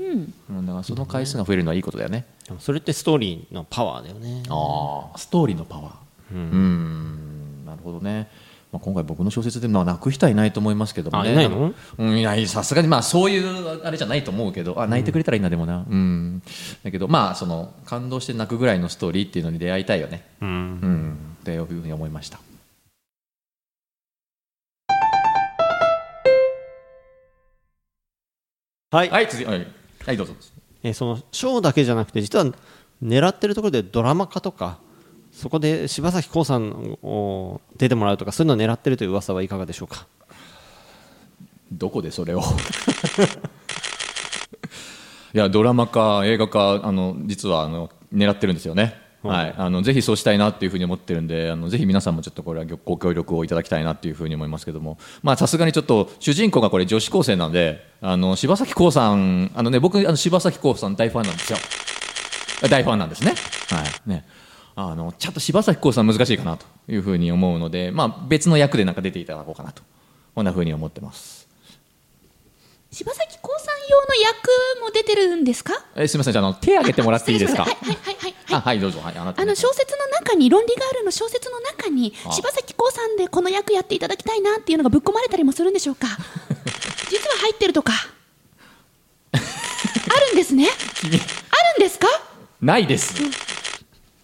[0.50, 0.66] うん。
[0.66, 2.26] だからその回数が増えるのはいいことだよね、
[2.60, 4.44] それってストーリーのパワーだよね。
[4.50, 5.94] ああストーリーのパワー。
[6.34, 7.66] うん。
[7.66, 8.28] なるほどね、
[8.72, 11.34] まあ、今回僕の小説で、まあ、泣く人はいないと思いますけどもね。
[11.34, 14.80] いないの、うん、いないさすがに、まあ、そういうあれじゃないと思うけど。
[14.80, 16.44] あ泣いてくれたらいいなでもな、うん、うん、
[16.84, 22.40] だけどまあその感動して泣くぐらいのストーリーっていうのに出会いたいよね、うん、うん、っていうふうに思いました。
[28.92, 29.68] はい、はい、次、はい、
[30.06, 30.34] はい、どうぞ、
[30.84, 32.46] えー、そのショーだけじゃなくて実は
[33.04, 34.80] 狙ってるところでドラマ化とか
[35.40, 40.06] そこで柴咲コウさんを出てもらうとかそういうのを狙ってるという噂はいかがでしょうか？
[41.72, 42.42] どこでそれを？
[45.34, 54.98] いやドラマ化映画化あの実はあの狙ってるんですよね、はい、あのぜひそうしたいなっていうふうに思ってるんであのぜひ皆さんもちょっとこれはご協力をいただきたいなっていうふうに思いますけども。
[55.24, 61.60] まあさすがにちょっと主人公がこれ女子高生なんであの柴咲コウさんあのね僕あの柴咲コウさん大ファンなんですよ。
[62.70, 63.36] 大ファンなんですね。
[63.70, 64.10] はい。
[64.10, 64.26] ね
[64.82, 69.84] あのちゃんと柴咲コウさん難しいかなというふうに思うので、まあ、別の役でなんか出ていただこうかなと。
[70.36, 71.50] こんなふうに思ってます。
[72.92, 74.48] 柴咲コウさん用の役
[74.82, 75.74] も出てるんですか？
[75.98, 76.34] えすみません。
[76.34, 77.64] じゃああの手挙げてもらっていいですか？
[77.66, 78.36] はいはいはいはい。
[78.52, 79.02] あはいどうぞ。
[79.02, 79.42] はいあなた。
[79.42, 86.08] あの小説の中に論理があるの小説の中にあ柴咲コウさんでこの役やっていただきたいなっていうのがぶっ込まれたりもするんでしょうか？
[87.10, 87.92] 実は入ってるとか。
[89.34, 90.70] あるんですね。
[91.02, 91.18] 君。
[91.18, 91.22] ある
[91.80, 92.08] んですか？
[92.62, 93.14] ないです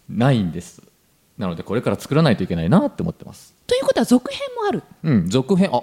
[0.08, 0.82] ないんです。
[1.38, 3.54] なのでこれから作らないといけないなって思ってます。
[3.66, 4.82] ということは続編もある。
[5.02, 5.70] うん続編。
[5.72, 5.82] あ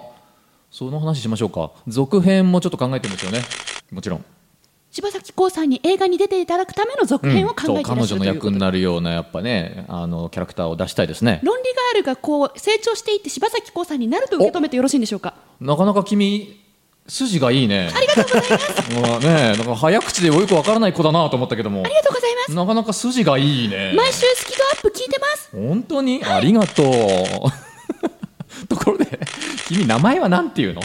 [0.70, 1.72] その話しましょうか。
[1.86, 3.42] 続編もちょっと考えてるんですよね。
[3.92, 4.24] もちろん。
[4.90, 11.40] 柴咲コウさんに映画に出ていただくための続編を考えていらっしゃ彼女のるということ役になるようなやっぱねあのキャラクターを出したいですね。
[11.42, 15.34] 論理ガールがこう成長していって柴咲コウさんになると受け止めてよろしいんでしょうか？
[15.60, 16.63] なかなか君
[17.06, 17.90] 筋がいいね。
[17.94, 19.00] ありがとうございます。
[19.00, 21.82] まあねなんか早口でよくわからない子だなと思ったけども。
[21.84, 22.54] ありがとうございます。
[22.54, 23.92] なかなか筋がいいね。
[23.94, 25.50] 毎週スキドアップ聞いてます。
[25.52, 26.24] 本当に？
[26.24, 26.86] ありがとう。
[28.68, 29.20] ところで
[29.68, 30.80] 君名前は何ていうの？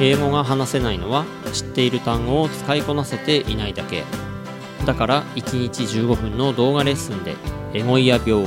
[0.00, 4.04] 英語が話せないのは知っている単語を使いこなせていないだけ。
[4.86, 7.34] だから1日15分の動画レッスンで
[7.72, 8.46] エゴイヤ病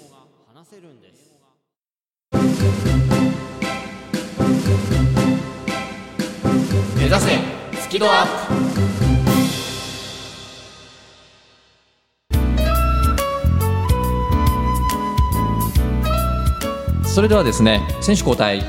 [7.11, 7.31] 指せ。
[7.77, 8.25] スキドアッ
[17.03, 17.09] プ。
[17.09, 18.63] それではですね選手交代。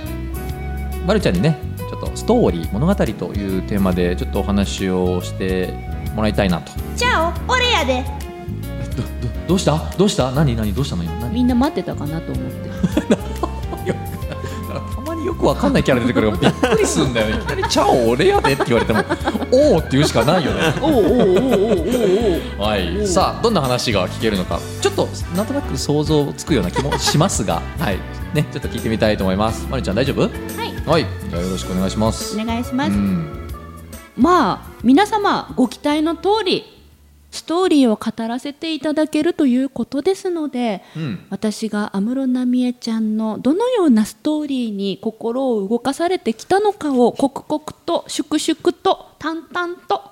[1.07, 5.73] まるちゃんにねちょっとストーリー物語というテーマでちょっとお話をして
[6.17, 6.73] もらいたいなと。
[6.97, 8.05] じゃあ俺やで。
[8.97, 9.09] どど
[9.51, 9.79] どうした？
[9.97, 10.33] どうした？
[10.33, 11.05] 何何どうしたの？
[11.05, 11.33] 今何？
[11.33, 12.71] みんな待ってたかなと思って
[15.43, 17.43] くわかんないキャラ出てくるからびっくりするんだよね。
[17.43, 19.05] いきなり「チャオ俺やで」って言われても
[19.53, 20.75] 「おお」って言うしかないよね。
[20.81, 21.83] おうおうおうおうおう
[22.59, 24.61] おうはい、さあどんな話が聞けるのか。
[24.81, 27.61] ちょっとなんとなく想像つくような気もしますが。
[27.79, 27.99] はい。
[28.35, 29.67] ねちょっと聞いてみたいと思います。
[29.69, 30.23] まるちゃん大丈夫？
[30.23, 30.33] はい。
[30.87, 31.07] はい。
[31.29, 32.39] じゃあよろしくお願いします。
[32.41, 33.49] お願いします、うん。
[34.17, 36.72] まあ皆様ご期待の通り
[37.33, 41.27] ストーリーを語らせていただけるということですので、うん。
[41.31, 50.03] 私が安室奈美恵ちゃんのどのようなストーリーに心を動かされてきたのかを刻々と粛々と淡々と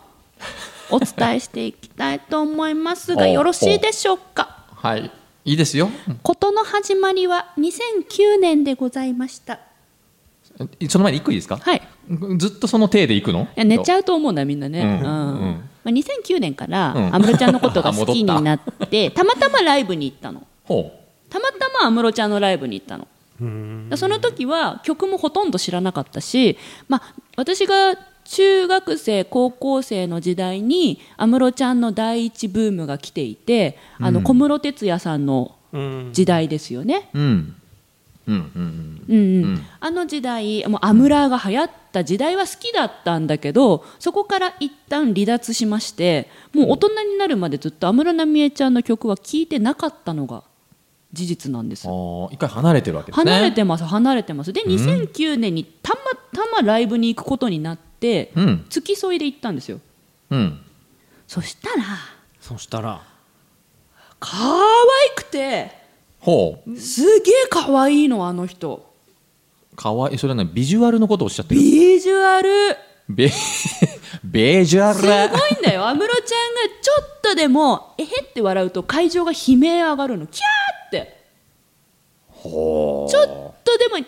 [0.90, 4.64] お伝えしていきたいと思いますがおよろしいでしょうか？
[4.74, 5.10] はい。
[5.44, 5.90] いいですよ。
[6.22, 9.60] 事の始まりは2009年でございました。
[10.88, 11.58] その前に一個いいですか？
[11.58, 11.82] はい。
[12.38, 13.42] ずっとその体で行くの？
[13.42, 14.88] いや寝ちゃうと思うんだみんなね、うん。
[14.88, 15.40] うん。
[15.40, 17.14] うんまあ、2009年からうん。
[17.14, 20.46] 安室ちゃんのことが好きになって たまたまライブに行ったの。
[20.64, 20.92] ほ
[21.28, 23.06] たまたま安室ちゃんのライブに行ったの。
[23.88, 34.24] だその時は曲もほとんど知らなかったし、まあ、私が中学生高校生の時代に安室ちゃんの第一ブームが来ていてあのうん。
[34.24, 36.10] 小室哲哉さんのうん。
[36.12, 37.54] 時代ですよね、ううん
[39.80, 50.44] あの時代もうアムラーが流行った時代は好きだったんだけどそこから一旦離脱しましてもう大人になるまでずっと安室奈美恵ちゃんの曲は聴いてなかったのが
[51.12, 51.88] 事実なんです。
[52.30, 53.32] 一回離れてるわけですね。
[53.32, 54.52] 離れてます離れてます。
[54.52, 56.00] で2009年にたま
[56.32, 58.66] たまライブに行くことになってうん。
[58.70, 59.80] 付き添いで行ったんですよ。
[60.30, 60.60] うん。
[61.26, 61.84] そしたら
[62.40, 63.02] そしたら。
[64.20, 65.79] 可愛くて
[66.20, 66.76] ほう。
[66.76, 68.88] すげえ可愛いのあの人。
[69.76, 71.60] かわいいそれはねビジュアルのことをおっしゃってる。
[71.60, 72.50] ビジュアル。
[73.08, 73.30] ベ
[74.22, 74.98] ベ ジュアル。
[74.98, 75.86] すごいんだよ。
[75.86, 80.26] 安室ちゃんがちょっとでもえへって笑うと会場が悲鳴上がるの。
[80.26, 81.20] キャーって。
[82.28, 83.10] ほう。
[83.10, 83.26] ちょっ
[83.64, 84.04] とでもんっ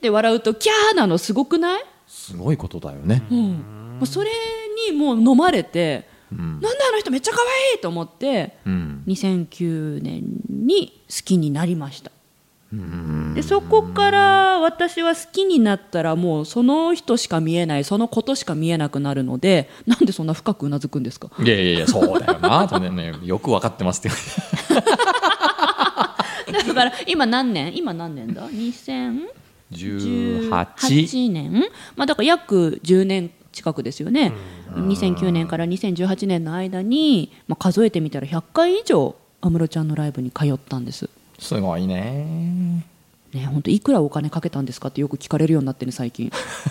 [0.00, 1.18] て笑うとキャーなの。
[1.18, 3.22] すごくない、すごいことだよね。
[3.30, 4.30] うん、それ
[4.90, 6.38] にもう飲まれて、うん。
[6.38, 7.38] なんであの人めっちゃ可
[7.72, 9.02] 愛いと思ってうん。
[9.06, 12.10] 2009年に好きになりました。
[13.34, 21.30] でそこから私は好きになったらもうその人しか見えないそのことしか見えなくなるのでなんでそんな深くうなずくんですか？
[21.40, 22.68] いやいやいやそうだよな。
[22.68, 24.10] とねねよく分かってますって。
[26.52, 27.76] だから今何年？
[27.76, 29.28] 今何年だ？2018
[30.50, 31.64] 18年？
[31.96, 34.32] まあだから約10年近くですよね
[34.74, 41.08] 2009年から2018年の間に、まあ、数えてみたら100回以上安室ちゃんのライブに通ったんです。
[41.38, 42.84] すごいね。
[43.32, 46.30] ね本当いくらお金かけたんですかってよく聞かれるようになってね最近、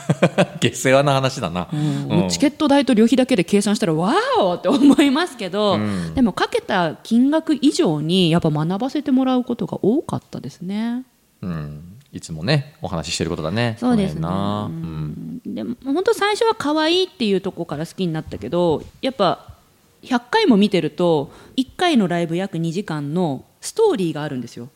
[0.60, 2.30] 下世話な話だな、うん。
[2.30, 6.14] チケット代と旅費だけで計算したらわーおって思いますけど、うん。
[6.14, 11.04] でもかけた金額以上にやっぱ学ばせてもらうことが多かったですね。
[11.42, 13.78] うん、いつもねお話ししてることだね。
[13.80, 14.22] そうですね。
[15.46, 19.48] でも本当最初は可愛いっていうところから好きになったけどやっぱ
[20.04, 24.70] 100回も見てると1回のライブ約2時間のストーリーがあるんですよ。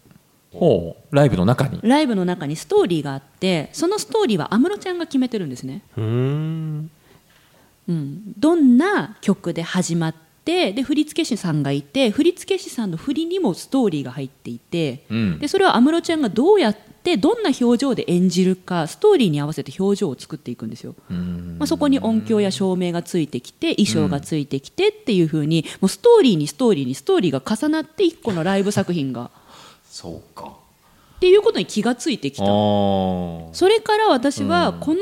[0.53, 1.15] ほう。
[1.15, 1.79] ライブの中に？
[1.81, 6.91] ライブの中にストーリーがあってそのストーリーは安室ちゃんが決めてるんですね、うーん。
[7.87, 10.15] うん、どんな曲で始まっ
[10.45, 15.39] てで振付師さんがいて振付師さんの振りにもストーリーが入っていて、うん。
[15.39, 20.95] でそれを安室ちゃんがどうやってどんな表情で演じるかストーリーに合わせて表情を作っていくんですよ。
[21.11, 21.57] うん。
[21.59, 29.29] まあ、そこに音響や照明がついてきて衣装がついてきてっていう風にもうストーリーにストーリーにストーリーが重なって一個のライブ作品が。
[29.89, 30.53] そうか。
[31.17, 33.53] っていうことに気がついてきあたー。
[33.53, 35.01] それから私はこの、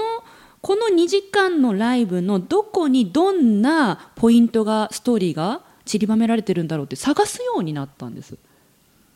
[0.62, 8.38] この2時間のライブのどこにどんなポイントがストーリーが散りばめられてるんだろうって探すようになったんです。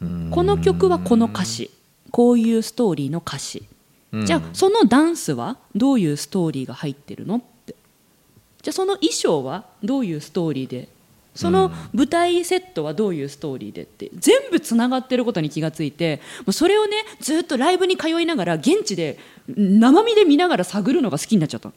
[0.01, 0.31] うん。
[0.31, 1.69] この曲はこの歌詞
[2.15, 3.65] こういうストーリーの歌詞。
[4.13, 4.25] うん。
[4.25, 7.75] じゃあそのダンスはどういうストーリーが入ってるのって。
[8.62, 10.88] じゃあその衣装はどういうストーリーで。
[11.36, 14.12] その舞台セットはどういうストーリーでって。
[14.17, 16.21] 全部つながってることに気がついて。
[16.45, 21.75] もうそれをねずっとライブに通いながら現地で生身で見ながら探るのが好きになっちゃったの。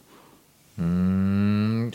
[0.79, 1.92] うーん。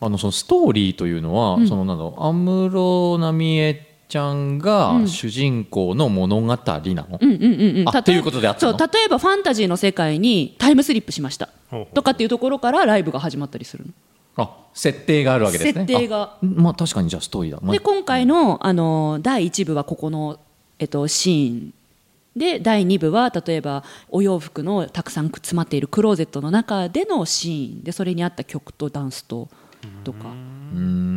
[0.00, 1.66] あのそのストーリーというのは、うん。
[1.66, 5.08] そのなんだろう安室奈美恵ちゃんがうん。
[5.08, 7.88] 主人公の物語なの、うんうんうんうん。
[7.88, 8.78] あっていうことであったの？
[8.78, 11.48] そう例えばファンタジーの世界にタイムスリップしました。
[11.94, 13.92] とかっていうところからライブが始まったりするの。
[14.38, 15.86] あ設定があるわけですね。
[15.86, 16.22] 設定が。
[16.22, 20.38] あまあ確かにじゃあストーリーだ、まあで今回のあの第1部はここの、
[20.78, 21.74] えっと、シーン。
[22.36, 27.82] で第2部は例えばお洋服のたくさん詰まっているクローゼットの中でのシーン。
[27.82, 29.48] でそれに合った曲とダンスと
[30.04, 30.28] とか。
[30.28, 31.15] うーん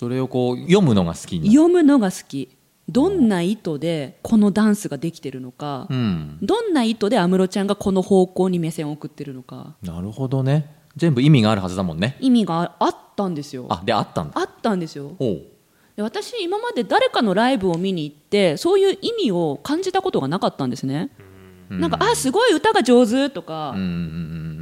[0.00, 2.56] それをこう読むのが好き読むのが好き。
[2.88, 5.88] どんな意図でこのダンスができてるのか。
[5.90, 6.38] うん。
[6.40, 9.76] どんな意図で安室ちゃんがこの方向に目線を送ってるのか。
[9.82, 10.74] なるほどね。
[10.96, 12.16] 全部意味があるはずだもんね。
[12.18, 13.66] 意味があったんですよ。
[13.68, 14.40] あであったんだ。
[14.40, 15.12] あったんですよ。
[15.18, 21.10] で私今まで誰かのライブを見に行ってそういう意味を感じたことがなかったんですね、
[21.68, 23.84] なんかあすごい歌が上手とか、うんうん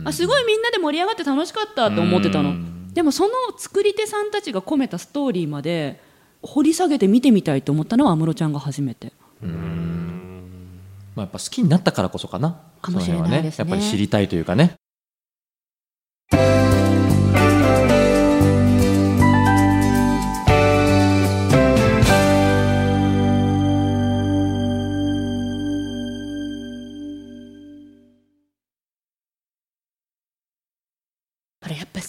[0.00, 0.08] うん。
[0.08, 6.00] あすごいみんなで盛り上がって楽しかったと思ってたの、うんでもその作り手さんたちが込めたストーリーまで
[6.42, 9.12] 掘り下げて見てみたいと思ったのは安室ちゃんが初めて。
[9.40, 9.48] ま
[11.18, 12.60] あ、やっぱ好きになったからこそかな。
[12.82, 13.64] かもしれないですね。
[13.64, 14.74] その辺はやっぱり知りたいというかね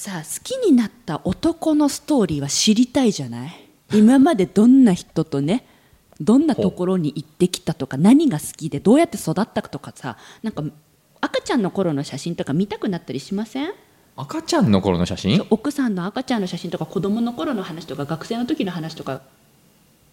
[0.10, 3.70] さ好きになった男のストーリーは知りたいじゃない？
[3.94, 5.66] 今までどんな人とね
[6.20, 10.64] どんなところに行ってきたとか何が好きでどうやって育ったかとかさなんか
[11.22, 13.72] 赤ちゃんの頃の写真とか見たくなったりしません？
[14.16, 15.46] 赤ちゃんの頃の写真？
[15.50, 19.22] 奥さんの赤ちゃんの写真とか子供の頃の話とか学生の時の話とか。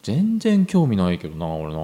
[0.03, 1.81] 全然興味ないけどな俺な。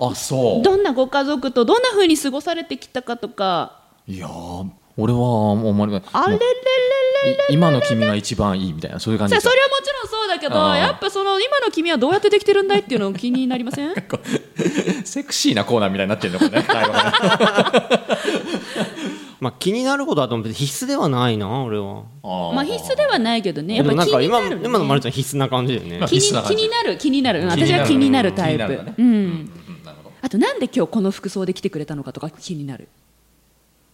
[0.00, 6.44] あそうどんなご家族とどんな風に過ごされてきたかとかいやー俺はあんまりあれれれ
[7.50, 13.94] 今の君が一番いいみたいなそういう感じそれはもちろんそうだけどやっぱその今の君はどうやってできてるんだいっていうの気になりません？
[15.04, 16.66] セクシーなコーナーみたいになってるのこれね
[19.40, 22.02] まあ気になることはと思って必須ではないな俺は。
[22.22, 25.98] まあ必須ではないけどねやっぱ気になる、ね、今のまるちゃん必須な感じだよね。
[25.98, 27.46] まあ気に気になる気になる。
[27.46, 28.68] 私は気になるタイプ。
[28.68, 28.94] ね。
[28.98, 29.06] うん。
[29.06, 29.50] うん。
[30.22, 32.88] あとなんで今日この服装で来てくれたのかとか気になる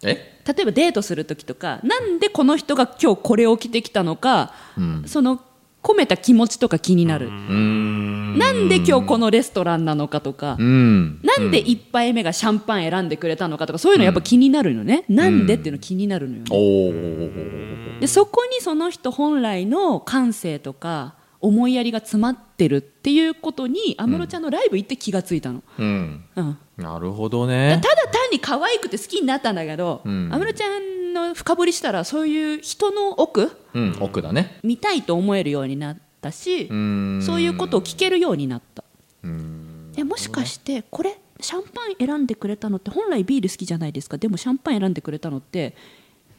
[0.04, 0.40] え？
[0.46, 5.04] 例えばデートする時とかなんでこの人が今日これを着てきたのか、うん。
[5.06, 5.40] その
[5.82, 11.20] 込めた気持ちとか気になる、なんで今日このレストランなのかとか、うん。
[11.22, 26.24] なんで1杯目がシャンパン選んでくれたのかとかそういうのやっぱ気になるのね、なんでっていうの気になるのよね、でそこにその人本来の感性とか思いやりが詰まってるっていうことに安室ちゃんのライブ行って気がついたの、うん。
[26.36, 27.88] うん、なるほどたねだ
[28.30, 30.28] 単に可愛くて好きになったんだけど安ん。
[30.30, 34.58] 室、ちゃんの深掘りしたらそういう人の奥うん奥だね。
[34.62, 37.22] 見たいと思えるようになったし、うん。
[37.22, 38.84] そういうことを聞けるようになった。
[39.22, 39.92] うん。
[39.96, 44.16] えもしかしてこれシャンパン選んでくれたのって本来ビール好きじゃないですか。
[44.18, 45.74] でもシャンパン選んでくれたのって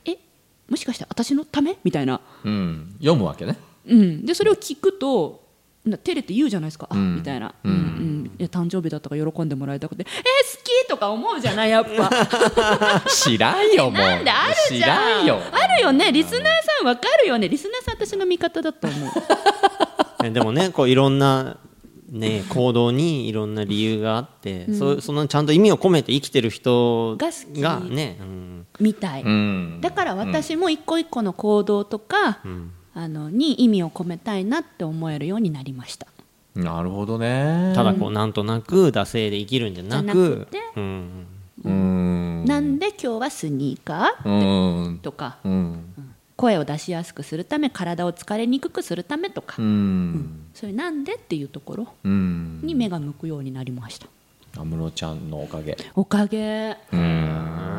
[0.05, 0.17] え
[0.69, 1.77] もしかして私のため？
[1.83, 2.95] みたいな、うん。
[2.99, 3.57] 読むわけね。
[3.83, 5.40] うん、でそれを聞くとな
[5.84, 7.15] 照れて言うじゃないですか、あうん。
[7.15, 12.09] みたいな、ううんんうん、いや誕生日だったから喜んでもらいたくてえー、好きとか思うじゃないやっぱ。
[13.09, 13.93] 知らんよもう。
[13.93, 15.39] なんであるじ知らゃんんよ。
[15.51, 16.11] あるよね。
[16.11, 17.49] リスナーさんわかるよね。
[17.49, 19.09] リスナーさん私の味方だと思う。
[20.25, 21.57] えでもねこういろんな
[22.11, 27.61] ね行動にいろんな理由があって、そそのちゃんと意味を込めて生きてる人が好き。
[27.61, 28.67] がね、うん。
[28.79, 29.79] みたい、うん。
[29.82, 32.39] だから私も一個一個の行動とか、
[32.93, 36.07] あのに意味を込めたいなって思えるようになりました。
[36.55, 37.71] なるほどね。
[37.75, 41.25] ただこうなんとなく惰性で生きるんじゃなくじゃなくてうん、
[41.63, 42.45] うん。
[42.45, 45.93] なんで今日はスニーカーうんとかうん。
[46.35, 50.45] 声を出しやすくするため体を疲れにくくするためとか、うん。
[50.53, 52.59] そういうなんでっていうところうん。
[52.63, 54.07] に目が向くようになりました。
[54.57, 55.77] 安室ちゃんのおかげ。
[55.95, 56.77] おかげ。
[56.91, 57.70] うん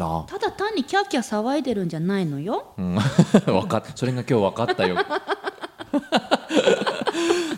[0.00, 2.72] だただ単にキャーキャー騒いでるんじゃないのよ。
[2.78, 2.94] うん。
[3.54, 4.96] わかっそれが今日分かったよ。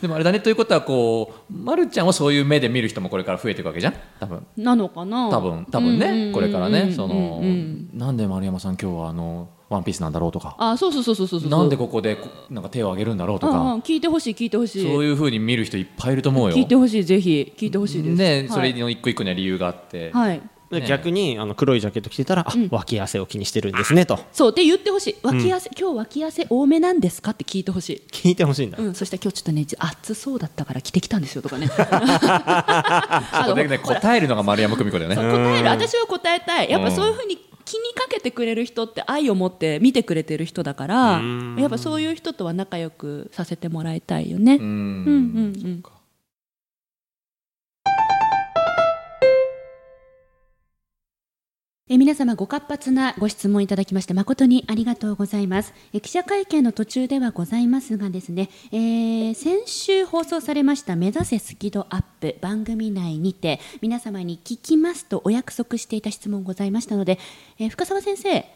[0.01, 3.95] でもあれだねということはこう、ま、るちゃんをそういう目で見る人もこれから増えていくわけじゃん？
[4.18, 4.45] 多分。
[4.57, 5.30] なのかな？
[5.30, 6.93] 多分多分ねこれからね。
[6.93, 10.57] そのうんうんなんで丸山さん今日はあのワンピースなんだろうとか。
[10.59, 11.51] あそうそうそうそうそうそう。
[11.51, 13.80] なんでここでこなんか手を挙げるんだろうとうんうん。
[13.82, 14.82] か聞いてほしい聞いてほしい。
[14.82, 16.57] そういうふうに見る人いっぱいいると思うよ。
[16.57, 18.16] 聞いてほしいぜひ聞いてほしいです。
[18.16, 20.11] ねそれはいの一個一個には理由があって。
[20.12, 20.38] はい。
[20.38, 20.43] で
[20.81, 24.18] ね逆にあの黒いジャケット着てたら、あ脇汗を気にしてるんですねと。
[24.33, 24.51] そう。
[24.51, 25.16] って言ってほしい。
[25.23, 28.03] 脇汗、今日脇汗多めなんですかって聞いてほしい。
[28.11, 31.68] 聞いてほしいんだ、うん、そしたら今日ちょっとね暑そうだったから着てきたんですよとかね。
[33.68, 35.16] ね答えるのが丸山久美子だよね。
[35.16, 35.68] 答える。
[35.68, 36.70] 私は答えたい。
[36.70, 41.23] やっぱそういうふうに気にかけてくれる人って愛を持って見てくれてる人だから
[41.59, 45.14] やっぱそういう人とは仲良くさせてもらいたいよね、ううんん、うん
[45.64, 45.83] うん
[51.93, 55.74] え皆様ご活発なご質問いただきまして誠にありがとうございます。
[55.93, 67.18] え記者会見の途中ではございますがですね、えー先週放送されました目指せスキドアップ番組内にて皆様に聞きますとお約束していた質問ございましたので、
[67.59, 68.47] えー深澤先生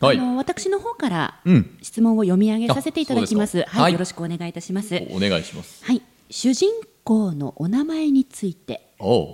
[0.00, 0.18] はい。
[0.18, 1.78] あの私の方からうん。
[1.80, 3.56] 質問を読み上げさせていただきます。
[3.56, 3.80] うですか。
[3.80, 3.92] はい。
[3.94, 4.94] よろしくお願いいたします。
[5.10, 5.82] お願いします。
[5.86, 6.68] はい、主人
[7.04, 8.88] 公のお名前について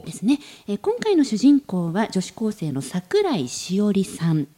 [0.04, 0.38] ですね。
[0.66, 4.48] えー今回の主人公は女子高生の桜井しおりさん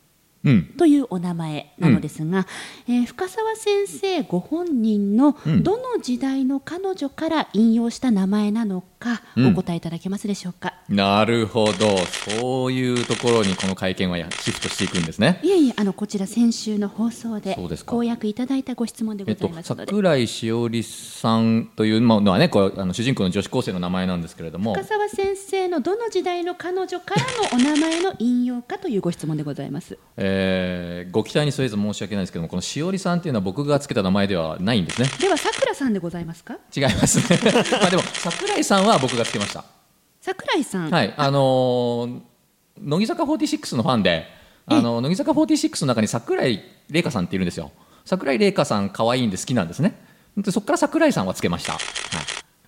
[0.44, 0.64] うん。
[0.76, 2.46] というお名前なのですが、
[2.88, 5.62] えー深澤先生ご本人のうん。
[5.62, 9.46] どの時代の彼女から引用した名前なのかうん。
[9.48, 10.74] お答えいただけますでしょうか？
[10.88, 11.96] なるほど。
[12.38, 15.40] そういうところにこの会見はやシフトしていくんですね。
[15.42, 24.74] いえいえあのこちら先週の放送で公約いただいたご質問でございえっと、ますので、桜井しおりさんというまあのはねこれあの主人公の女子高生の名前なんですけれども。
[24.74, 27.22] 深澤先生のどの時代の彼女から
[27.58, 29.98] のお名前の引用かというご質問でございます。
[30.16, 35.08] えーご期待に添えず申し訳ないですけどもこのしおりさんっていうのは僕がつけた名前ではないんですね。
[35.20, 36.58] ではさくらさんでございますか？
[36.74, 37.38] 違いますね。
[37.80, 39.64] まあでも桜井さんは僕がつけました。
[40.20, 42.20] 桜井さん、はいあのー
[42.80, 44.26] 乃木坂46のファンで
[44.66, 47.70] あの乃木坂46の中に桜井玲香さんっているんですよ。
[48.04, 49.94] 桜井玲香さん可愛いんで好きなんですね。
[50.36, 51.80] でそこから桜井さんはつけました、はい、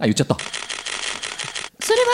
[0.01, 0.37] あ言っちゃった。
[1.81, 2.07] それは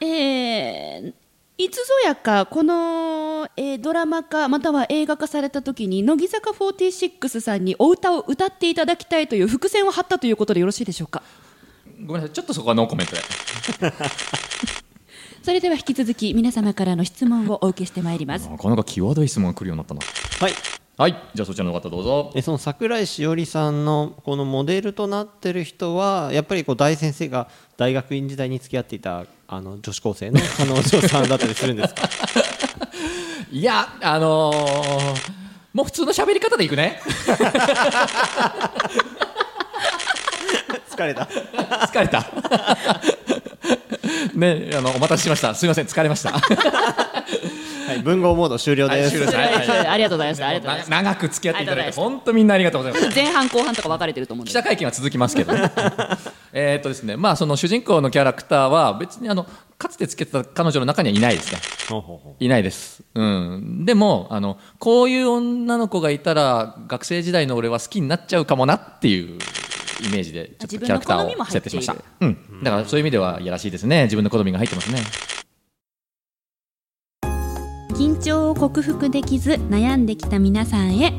[0.00, 1.14] えー
[1.60, 11.22] いつぞやかこの、えードラマ化または映画化された時に乃木坂46さんにお歌を歌っていただきたいという伏線を張ったということでよろしいでしょうか？
[12.08, 12.34] ごめんなさい。
[12.34, 13.20] ちょっとそこはノーコメントで。
[15.44, 18.48] それでは引き続き皆様からの質問をお受けしてまいります。
[18.48, 20.00] なかなか際どい質問が来るようになったな。
[20.40, 20.54] はい。
[20.96, 21.16] はい。
[21.34, 22.30] じゃあそちらの方どうぞ。
[22.34, 32.08] でその桜井しおりさんのこのモデルとなってる人はやっぱりこう大先生が大学院時代に付き合っていたあの女子高生の彼女さんだったりするんですか？
[33.52, 35.38] いやあのー
[35.74, 37.00] もう普通の喋り方でいくね
[40.98, 41.22] 疲れた。
[41.22, 42.26] 疲れた。
[44.34, 45.54] ねあのお待たせしました。
[45.54, 46.32] すみません疲れました。
[46.32, 49.70] はい文豪モード終了です、はい終了です。
[49.70, 53.14] はいありがとうございましたありがとうございましたな長く付き合っていただいて本当みんなありがとうございます。
[53.14, 54.48] 前半後半とか分かれてると思うんで。
[54.48, 55.52] 記者会見は続きますけど
[56.52, 59.46] えーっとですねまあその主人公のキャラクターは別にあの
[59.78, 61.60] かつてつけてた彼女の中にはいないですね。
[62.40, 69.38] いないです、うん、でもあのこういう女の子がいたら学生時代の俺は好きになっちゃうかもなっていう
[70.00, 71.94] イメージでちょっとキャラクターを設定しました。
[71.94, 74.04] 自うん、だからそういう意味ではいやらしいですね。
[74.04, 75.02] 自分の好みが入ってますね。
[77.94, 81.12] 緊張を克服できず悩んできた皆さんへ。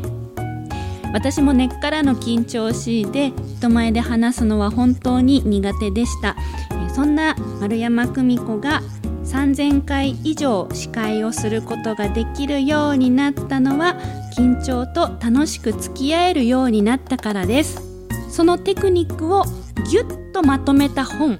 [1.12, 6.36] 私も根っからの緊張しいで人前で話すのは本当に苦手でした。
[6.72, 8.82] えーそんな丸山久美子が
[9.24, 13.96] 3000回以上司会をすることができるようになったのは
[14.36, 17.89] 緊張と楽しく付き合えるようになったからです
[18.30, 19.44] そのテクニックを
[19.90, 21.40] ぎゅっとまとめた本。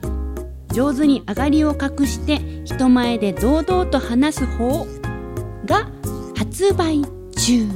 [0.72, 4.86] 上手に上がりを隠して人前で堂々と話す方。
[5.66, 5.88] が
[6.36, 7.02] 発売
[7.38, 7.68] 中。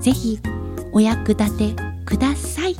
[0.00, 0.38] ぜひ
[0.92, 1.74] お役立て
[2.04, 2.76] ください。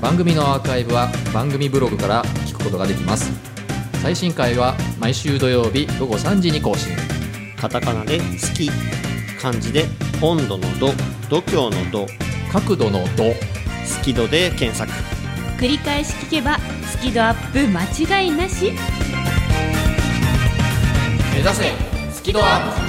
[0.00, 3.32] 番組のアーカイブは番組ブログから聞くことができます。
[4.02, 6.92] 最新回は毎週土曜日午後3時に更新。
[6.92, 6.96] う
[7.60, 8.70] カタカナで「好き」
[9.40, 9.86] 漢字で
[10.22, 10.92] 「温度の度」
[11.28, 12.06] 「度胸の度」
[12.52, 13.24] 角度の度
[13.98, 14.90] 「好き度」で検索。
[15.58, 16.58] 繰り返し聞けば
[16.90, 17.82] スキドアップ間
[18.20, 18.72] 違いなし。
[21.32, 21.72] 目指せ
[22.12, 22.80] スキドアップ。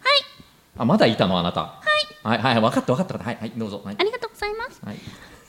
[0.00, 0.22] はい。
[0.78, 1.60] あまだいたのあなた。
[1.62, 1.80] は
[2.34, 2.40] い。
[2.40, 3.80] はいはい分かった分かった分かったはいはいどうぞ。
[3.84, 3.96] はい。
[3.98, 4.80] ありがとうございます。
[4.84, 4.96] はい。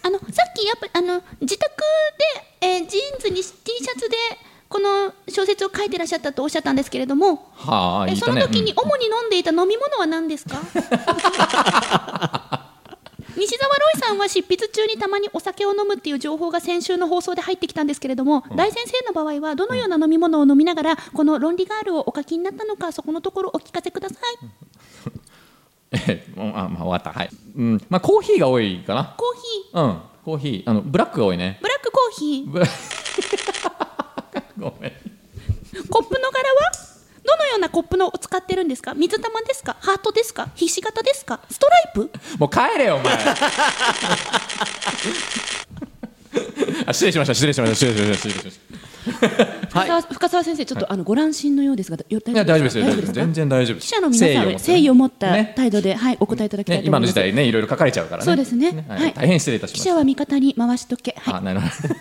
[0.02, 1.84] あのさっきやっぱあの自宅
[2.62, 4.18] で、えージーンズに T シャツで
[4.70, 8.14] この小説を書いてらっしゃったとおっしゃったんですけれども、はあね。
[8.14, 8.78] えその時にうん。
[8.78, 10.60] 主に飲んでいた飲み物は何ですか？
[13.36, 24.20] 西澤ロイさんは執筆中にたまにお酒を飲むっていう情報が先週の放送で入ってきたんですけれども、大先生の場合はどのような飲み物を飲みながらこの論理ガールをお書きになったのかそこのところお聞かせください。
[26.10, 27.12] えもうあまあ終わった。
[27.18, 27.30] はい。
[27.58, 27.82] うん。
[27.90, 29.16] まあコーヒーが多いかな。
[29.18, 29.84] コーヒー。
[29.84, 30.00] うん。
[30.26, 30.70] コーヒー。
[30.70, 31.58] あのブラックが多いね。
[31.62, 32.50] ブラックコーヒー。
[32.50, 32.66] ブラ
[34.60, 34.92] ごめん
[35.90, 36.72] コップの柄は？
[37.26, 38.94] どのようなコップのを使ってるんですか？
[38.94, 39.78] 水玉ですか？
[39.80, 40.50] ハートですか？
[40.56, 41.42] ひし形ですか？
[41.50, 42.10] ストライプ？
[42.40, 43.14] もう帰れよお前。
[46.86, 47.34] あ失礼しました。
[47.34, 47.76] 失礼しました。
[47.76, 48.30] 失礼しました。
[48.30, 48.60] 失礼しまし
[49.72, 49.80] た。
[49.80, 49.90] はい。
[49.90, 52.86] 深澤深澤先生ちょっとあのご乱心のようですがよいや大丈夫ですよ。
[52.86, 53.14] 大丈夫ですか？
[53.14, 57.32] 全然大丈夫記者の皆さんは誠意を持った態度で、はい、お答えいただきたいね、今のと思います。
[57.32, 58.26] 時代ねいろいろ書かれちゃうからね。
[58.26, 58.86] そうですね。
[58.88, 59.02] はい。
[59.02, 59.14] はい。
[59.14, 59.84] 大変失礼いたしました。
[59.84, 61.16] 記者は味方に回しとけ。
[61.20, 61.34] はい。
[61.36, 61.96] あなるほど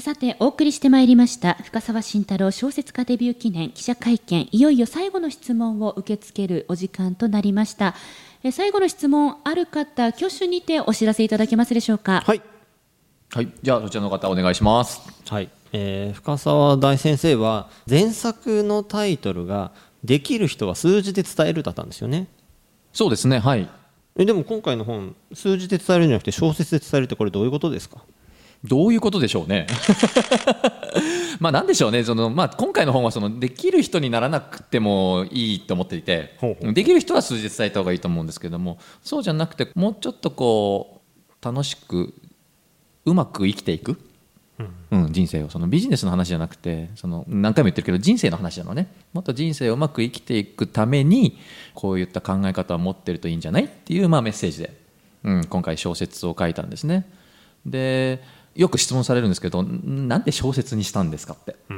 [0.00, 7.94] さて、お送りしてまいりました、深澤慎太郎小説家デビュー記念記者会見、いよいよ最後の質問を受け付けるお時間となりました。
[8.42, 12.22] え最後の質問、ある方、挙手にてお知らせいただけますでしょうか？
[12.26, 12.42] はい。
[13.30, 13.48] はい。
[13.62, 15.00] じゃあそちらの方お願いします。
[15.28, 19.72] はい、えー深澤大先生は前作のタイトルが
[20.04, 22.28] 「できる人は数字で伝える」だったんですよね。
[22.92, 23.38] そうですね。
[23.38, 23.68] はい。
[24.18, 28.02] えでも今回の本数字で伝えるんじゃなくて小説で伝えるってこれどういうことですか？
[28.66, 29.66] どういうことでしょうね。
[31.40, 32.02] まあなんでしょうね。
[32.04, 36.38] その、まあ、今回の本はそのできる人にならなくてもいいと思っていて
[36.72, 41.02] できる人は数字で伝えた方がいいと思うんですけどもそうじゃなくてもうちょっとこ
[41.40, 42.14] う楽しく
[43.04, 43.98] うまく生きていく、
[44.90, 45.50] うん人生を。
[45.50, 48.88] そのビジネスの話じゃなくてその何回も言ってるけど人生の話なのね。
[49.12, 51.38] もっと人生をうまく生きていくために
[51.74, 54.72] こういった考え方を持ってるといいんじゃないっていう、まあ、メッセージで、
[55.24, 57.06] うん、今回小説を書いたんですね。
[57.66, 58.22] で
[58.56, 61.74] よく質問されるんですけどんなんで小説にしたんですかって、う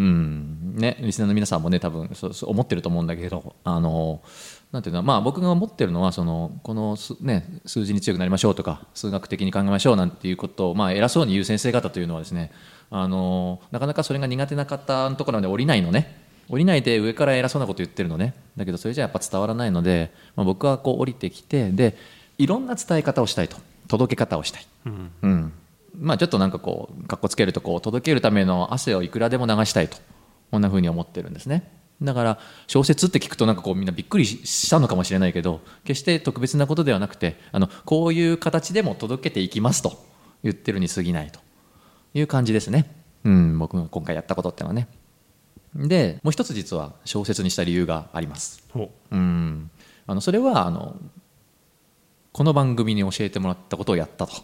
[0.00, 0.74] ん。
[0.74, 4.22] ね、リスナーの皆さんもね多分そうそう思ってると思うんだけどあの
[4.72, 12.50] なんていうのまあ僕が思ってるのはそのこのす、ね、数字に強くなりましょうとか数学的に考えましょうなんていうことを、まあ、偉そうに言う先生方というのはですね
[12.90, 16.24] あのなかなかそれが苦手な方のところまで降りないのね。
[16.46, 18.34] 降りないで上から偉そうなこと言ってるのね。
[18.56, 21.96] だけどそれじゃやっぱ伝わらないので、まあ、僕はこう降りてきてで
[22.36, 23.56] いろんな伝え方をしたいと。
[23.88, 24.66] 届け方をしたい、
[25.22, 25.52] うん
[25.98, 29.96] まあ、ちょっとなんかこうかっこつけるとこう届けるための汗をいくらでも流したいと
[30.50, 31.70] こんな風に思ってるんですね。
[32.02, 40.04] だから小説って聞くとなんかこうみんなびっくりしたのかもしれないけど決して特別なことではなくてあのこういう形でも届けていきますと
[40.42, 41.40] 言ってるに過ぎないと
[42.12, 42.90] いう感じですね、
[43.22, 44.88] うん、僕が今回やったことってのはね。
[45.74, 48.64] でもう一つ実は小説にした理由があります。
[49.10, 49.70] うん。
[50.06, 50.96] あのそれはあの
[52.32, 54.34] この番組に教えてもらったことをやったと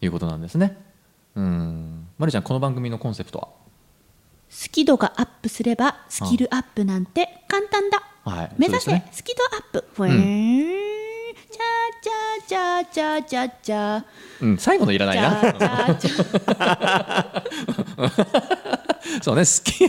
[0.00, 0.76] いうことなんですね。
[1.34, 2.08] うん。
[2.18, 3.48] まるちゃんこの番組のコンセプトは？
[4.48, 8.02] スキ度がアップすればスキルアップなんて簡単だ。
[8.24, 8.52] はい。
[8.58, 9.08] 目指せ、ね。
[9.12, 9.84] スキドアップ。
[9.94, 10.90] ふえー。
[11.50, 11.60] チャ
[12.02, 13.50] チャチャチャチャ。
[13.62, 14.04] チャ
[14.40, 15.16] うん、最後のいらない
[15.98, 16.22] チな。
[19.22, 19.42] そうね。
[19.42, 19.88] 好き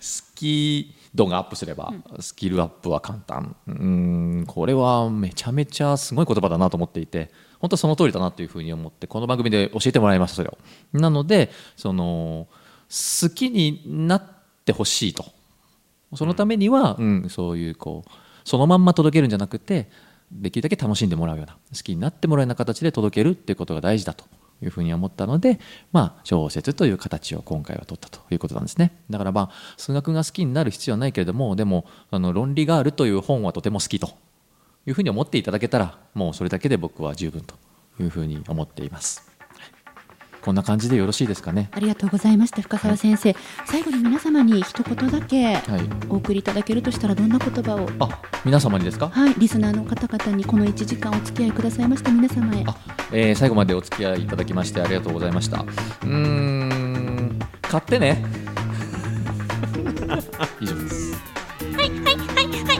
[0.00, 3.56] スキー度がアップすれば、スキルアップは簡単。
[3.66, 4.44] うん。
[4.46, 10.58] これはめちゃめちゃすごい言葉だなと思っていて本当その通りだなというふうに思ってこの番組で教えてもらいましたそれを。
[10.92, 12.46] なのでその
[12.88, 14.22] 好きになっ
[14.64, 15.24] てほしいと。
[16.14, 18.10] そのためには、うん、そういうこう
[18.48, 19.90] そのまんま届けるんじゃなくて
[20.32, 24.24] できるだけ楽しんでもらうような好きになってもらうような形で届けるっていうことが大事だと
[24.62, 25.60] いうふうに思ったので、
[25.92, 28.92] まあ、小説という形を今回は取ったということなんですね。
[29.10, 34.10] だからまあ数学が好きになる必要はないけれどもでもあの論理があるという本はとても好きと。
[34.88, 37.54] いうふうに思っていただけたらもうそれだけで僕は十分と
[38.00, 39.28] いうふうに思っています。
[40.40, 41.68] こんな感じでよろしいですかね。
[41.72, 43.36] ありがとうございました深澤先生、
[43.66, 45.62] 最後に皆様に一言だけはい。
[46.08, 47.86] お送りいただけるとしたらどんな言葉を？
[47.98, 49.10] あ皆様にですか？
[49.10, 52.64] はいリスナーの方々にこの1時間お付き合いくださいました皆様へ。
[52.66, 52.74] あ、
[53.12, 55.60] えー最後までお付き合いいただきましてありがとうございました。
[55.60, 58.24] うーん買ってね。
[60.60, 61.12] 以上です。
[61.76, 62.22] はいはいはいはいは
[62.74, 62.78] い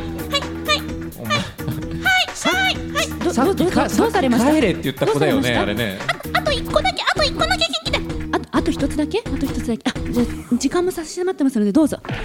[3.25, 4.53] どさっきかどうされました？
[4.53, 5.99] 帰れって言った子だよねあれね。
[6.33, 8.03] あと一個だけあと一個だけ聞きたい。
[8.33, 9.19] ああと一つだけ？
[9.21, 9.91] あと一つだけ。
[9.91, 11.99] あじゃあ時間も差し迫ってますのでどうぞ。
[12.03, 12.23] ああのあの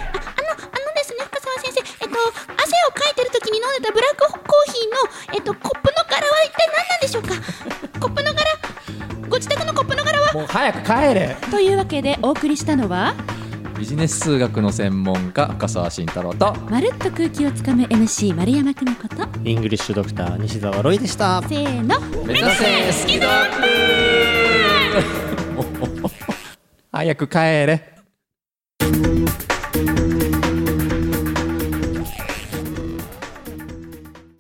[0.96, 1.80] ですね深澤先生。
[2.06, 7.34] えっと汗をかいてる時に飲んでたブラックコーヒーのえっとコップの柄は一体何なんでしょうか？
[8.00, 8.44] コップの柄？
[9.30, 10.34] ご自宅のコップの柄は？
[10.34, 11.36] もう早く帰れ。
[11.52, 13.14] というわけでお送りしたのは
[13.78, 16.54] ビジネス数学の専門家深澤慎太郎と。
[16.70, 19.28] まるっと空気をつかむ MC 丸山久美子と。
[19.44, 21.42] イングリッシュドクター西澤ロイでした。
[21.42, 22.00] せーの。
[22.26, 22.92] 目指せ。
[22.92, 23.94] スキドアップ
[26.92, 27.94] 早く帰れ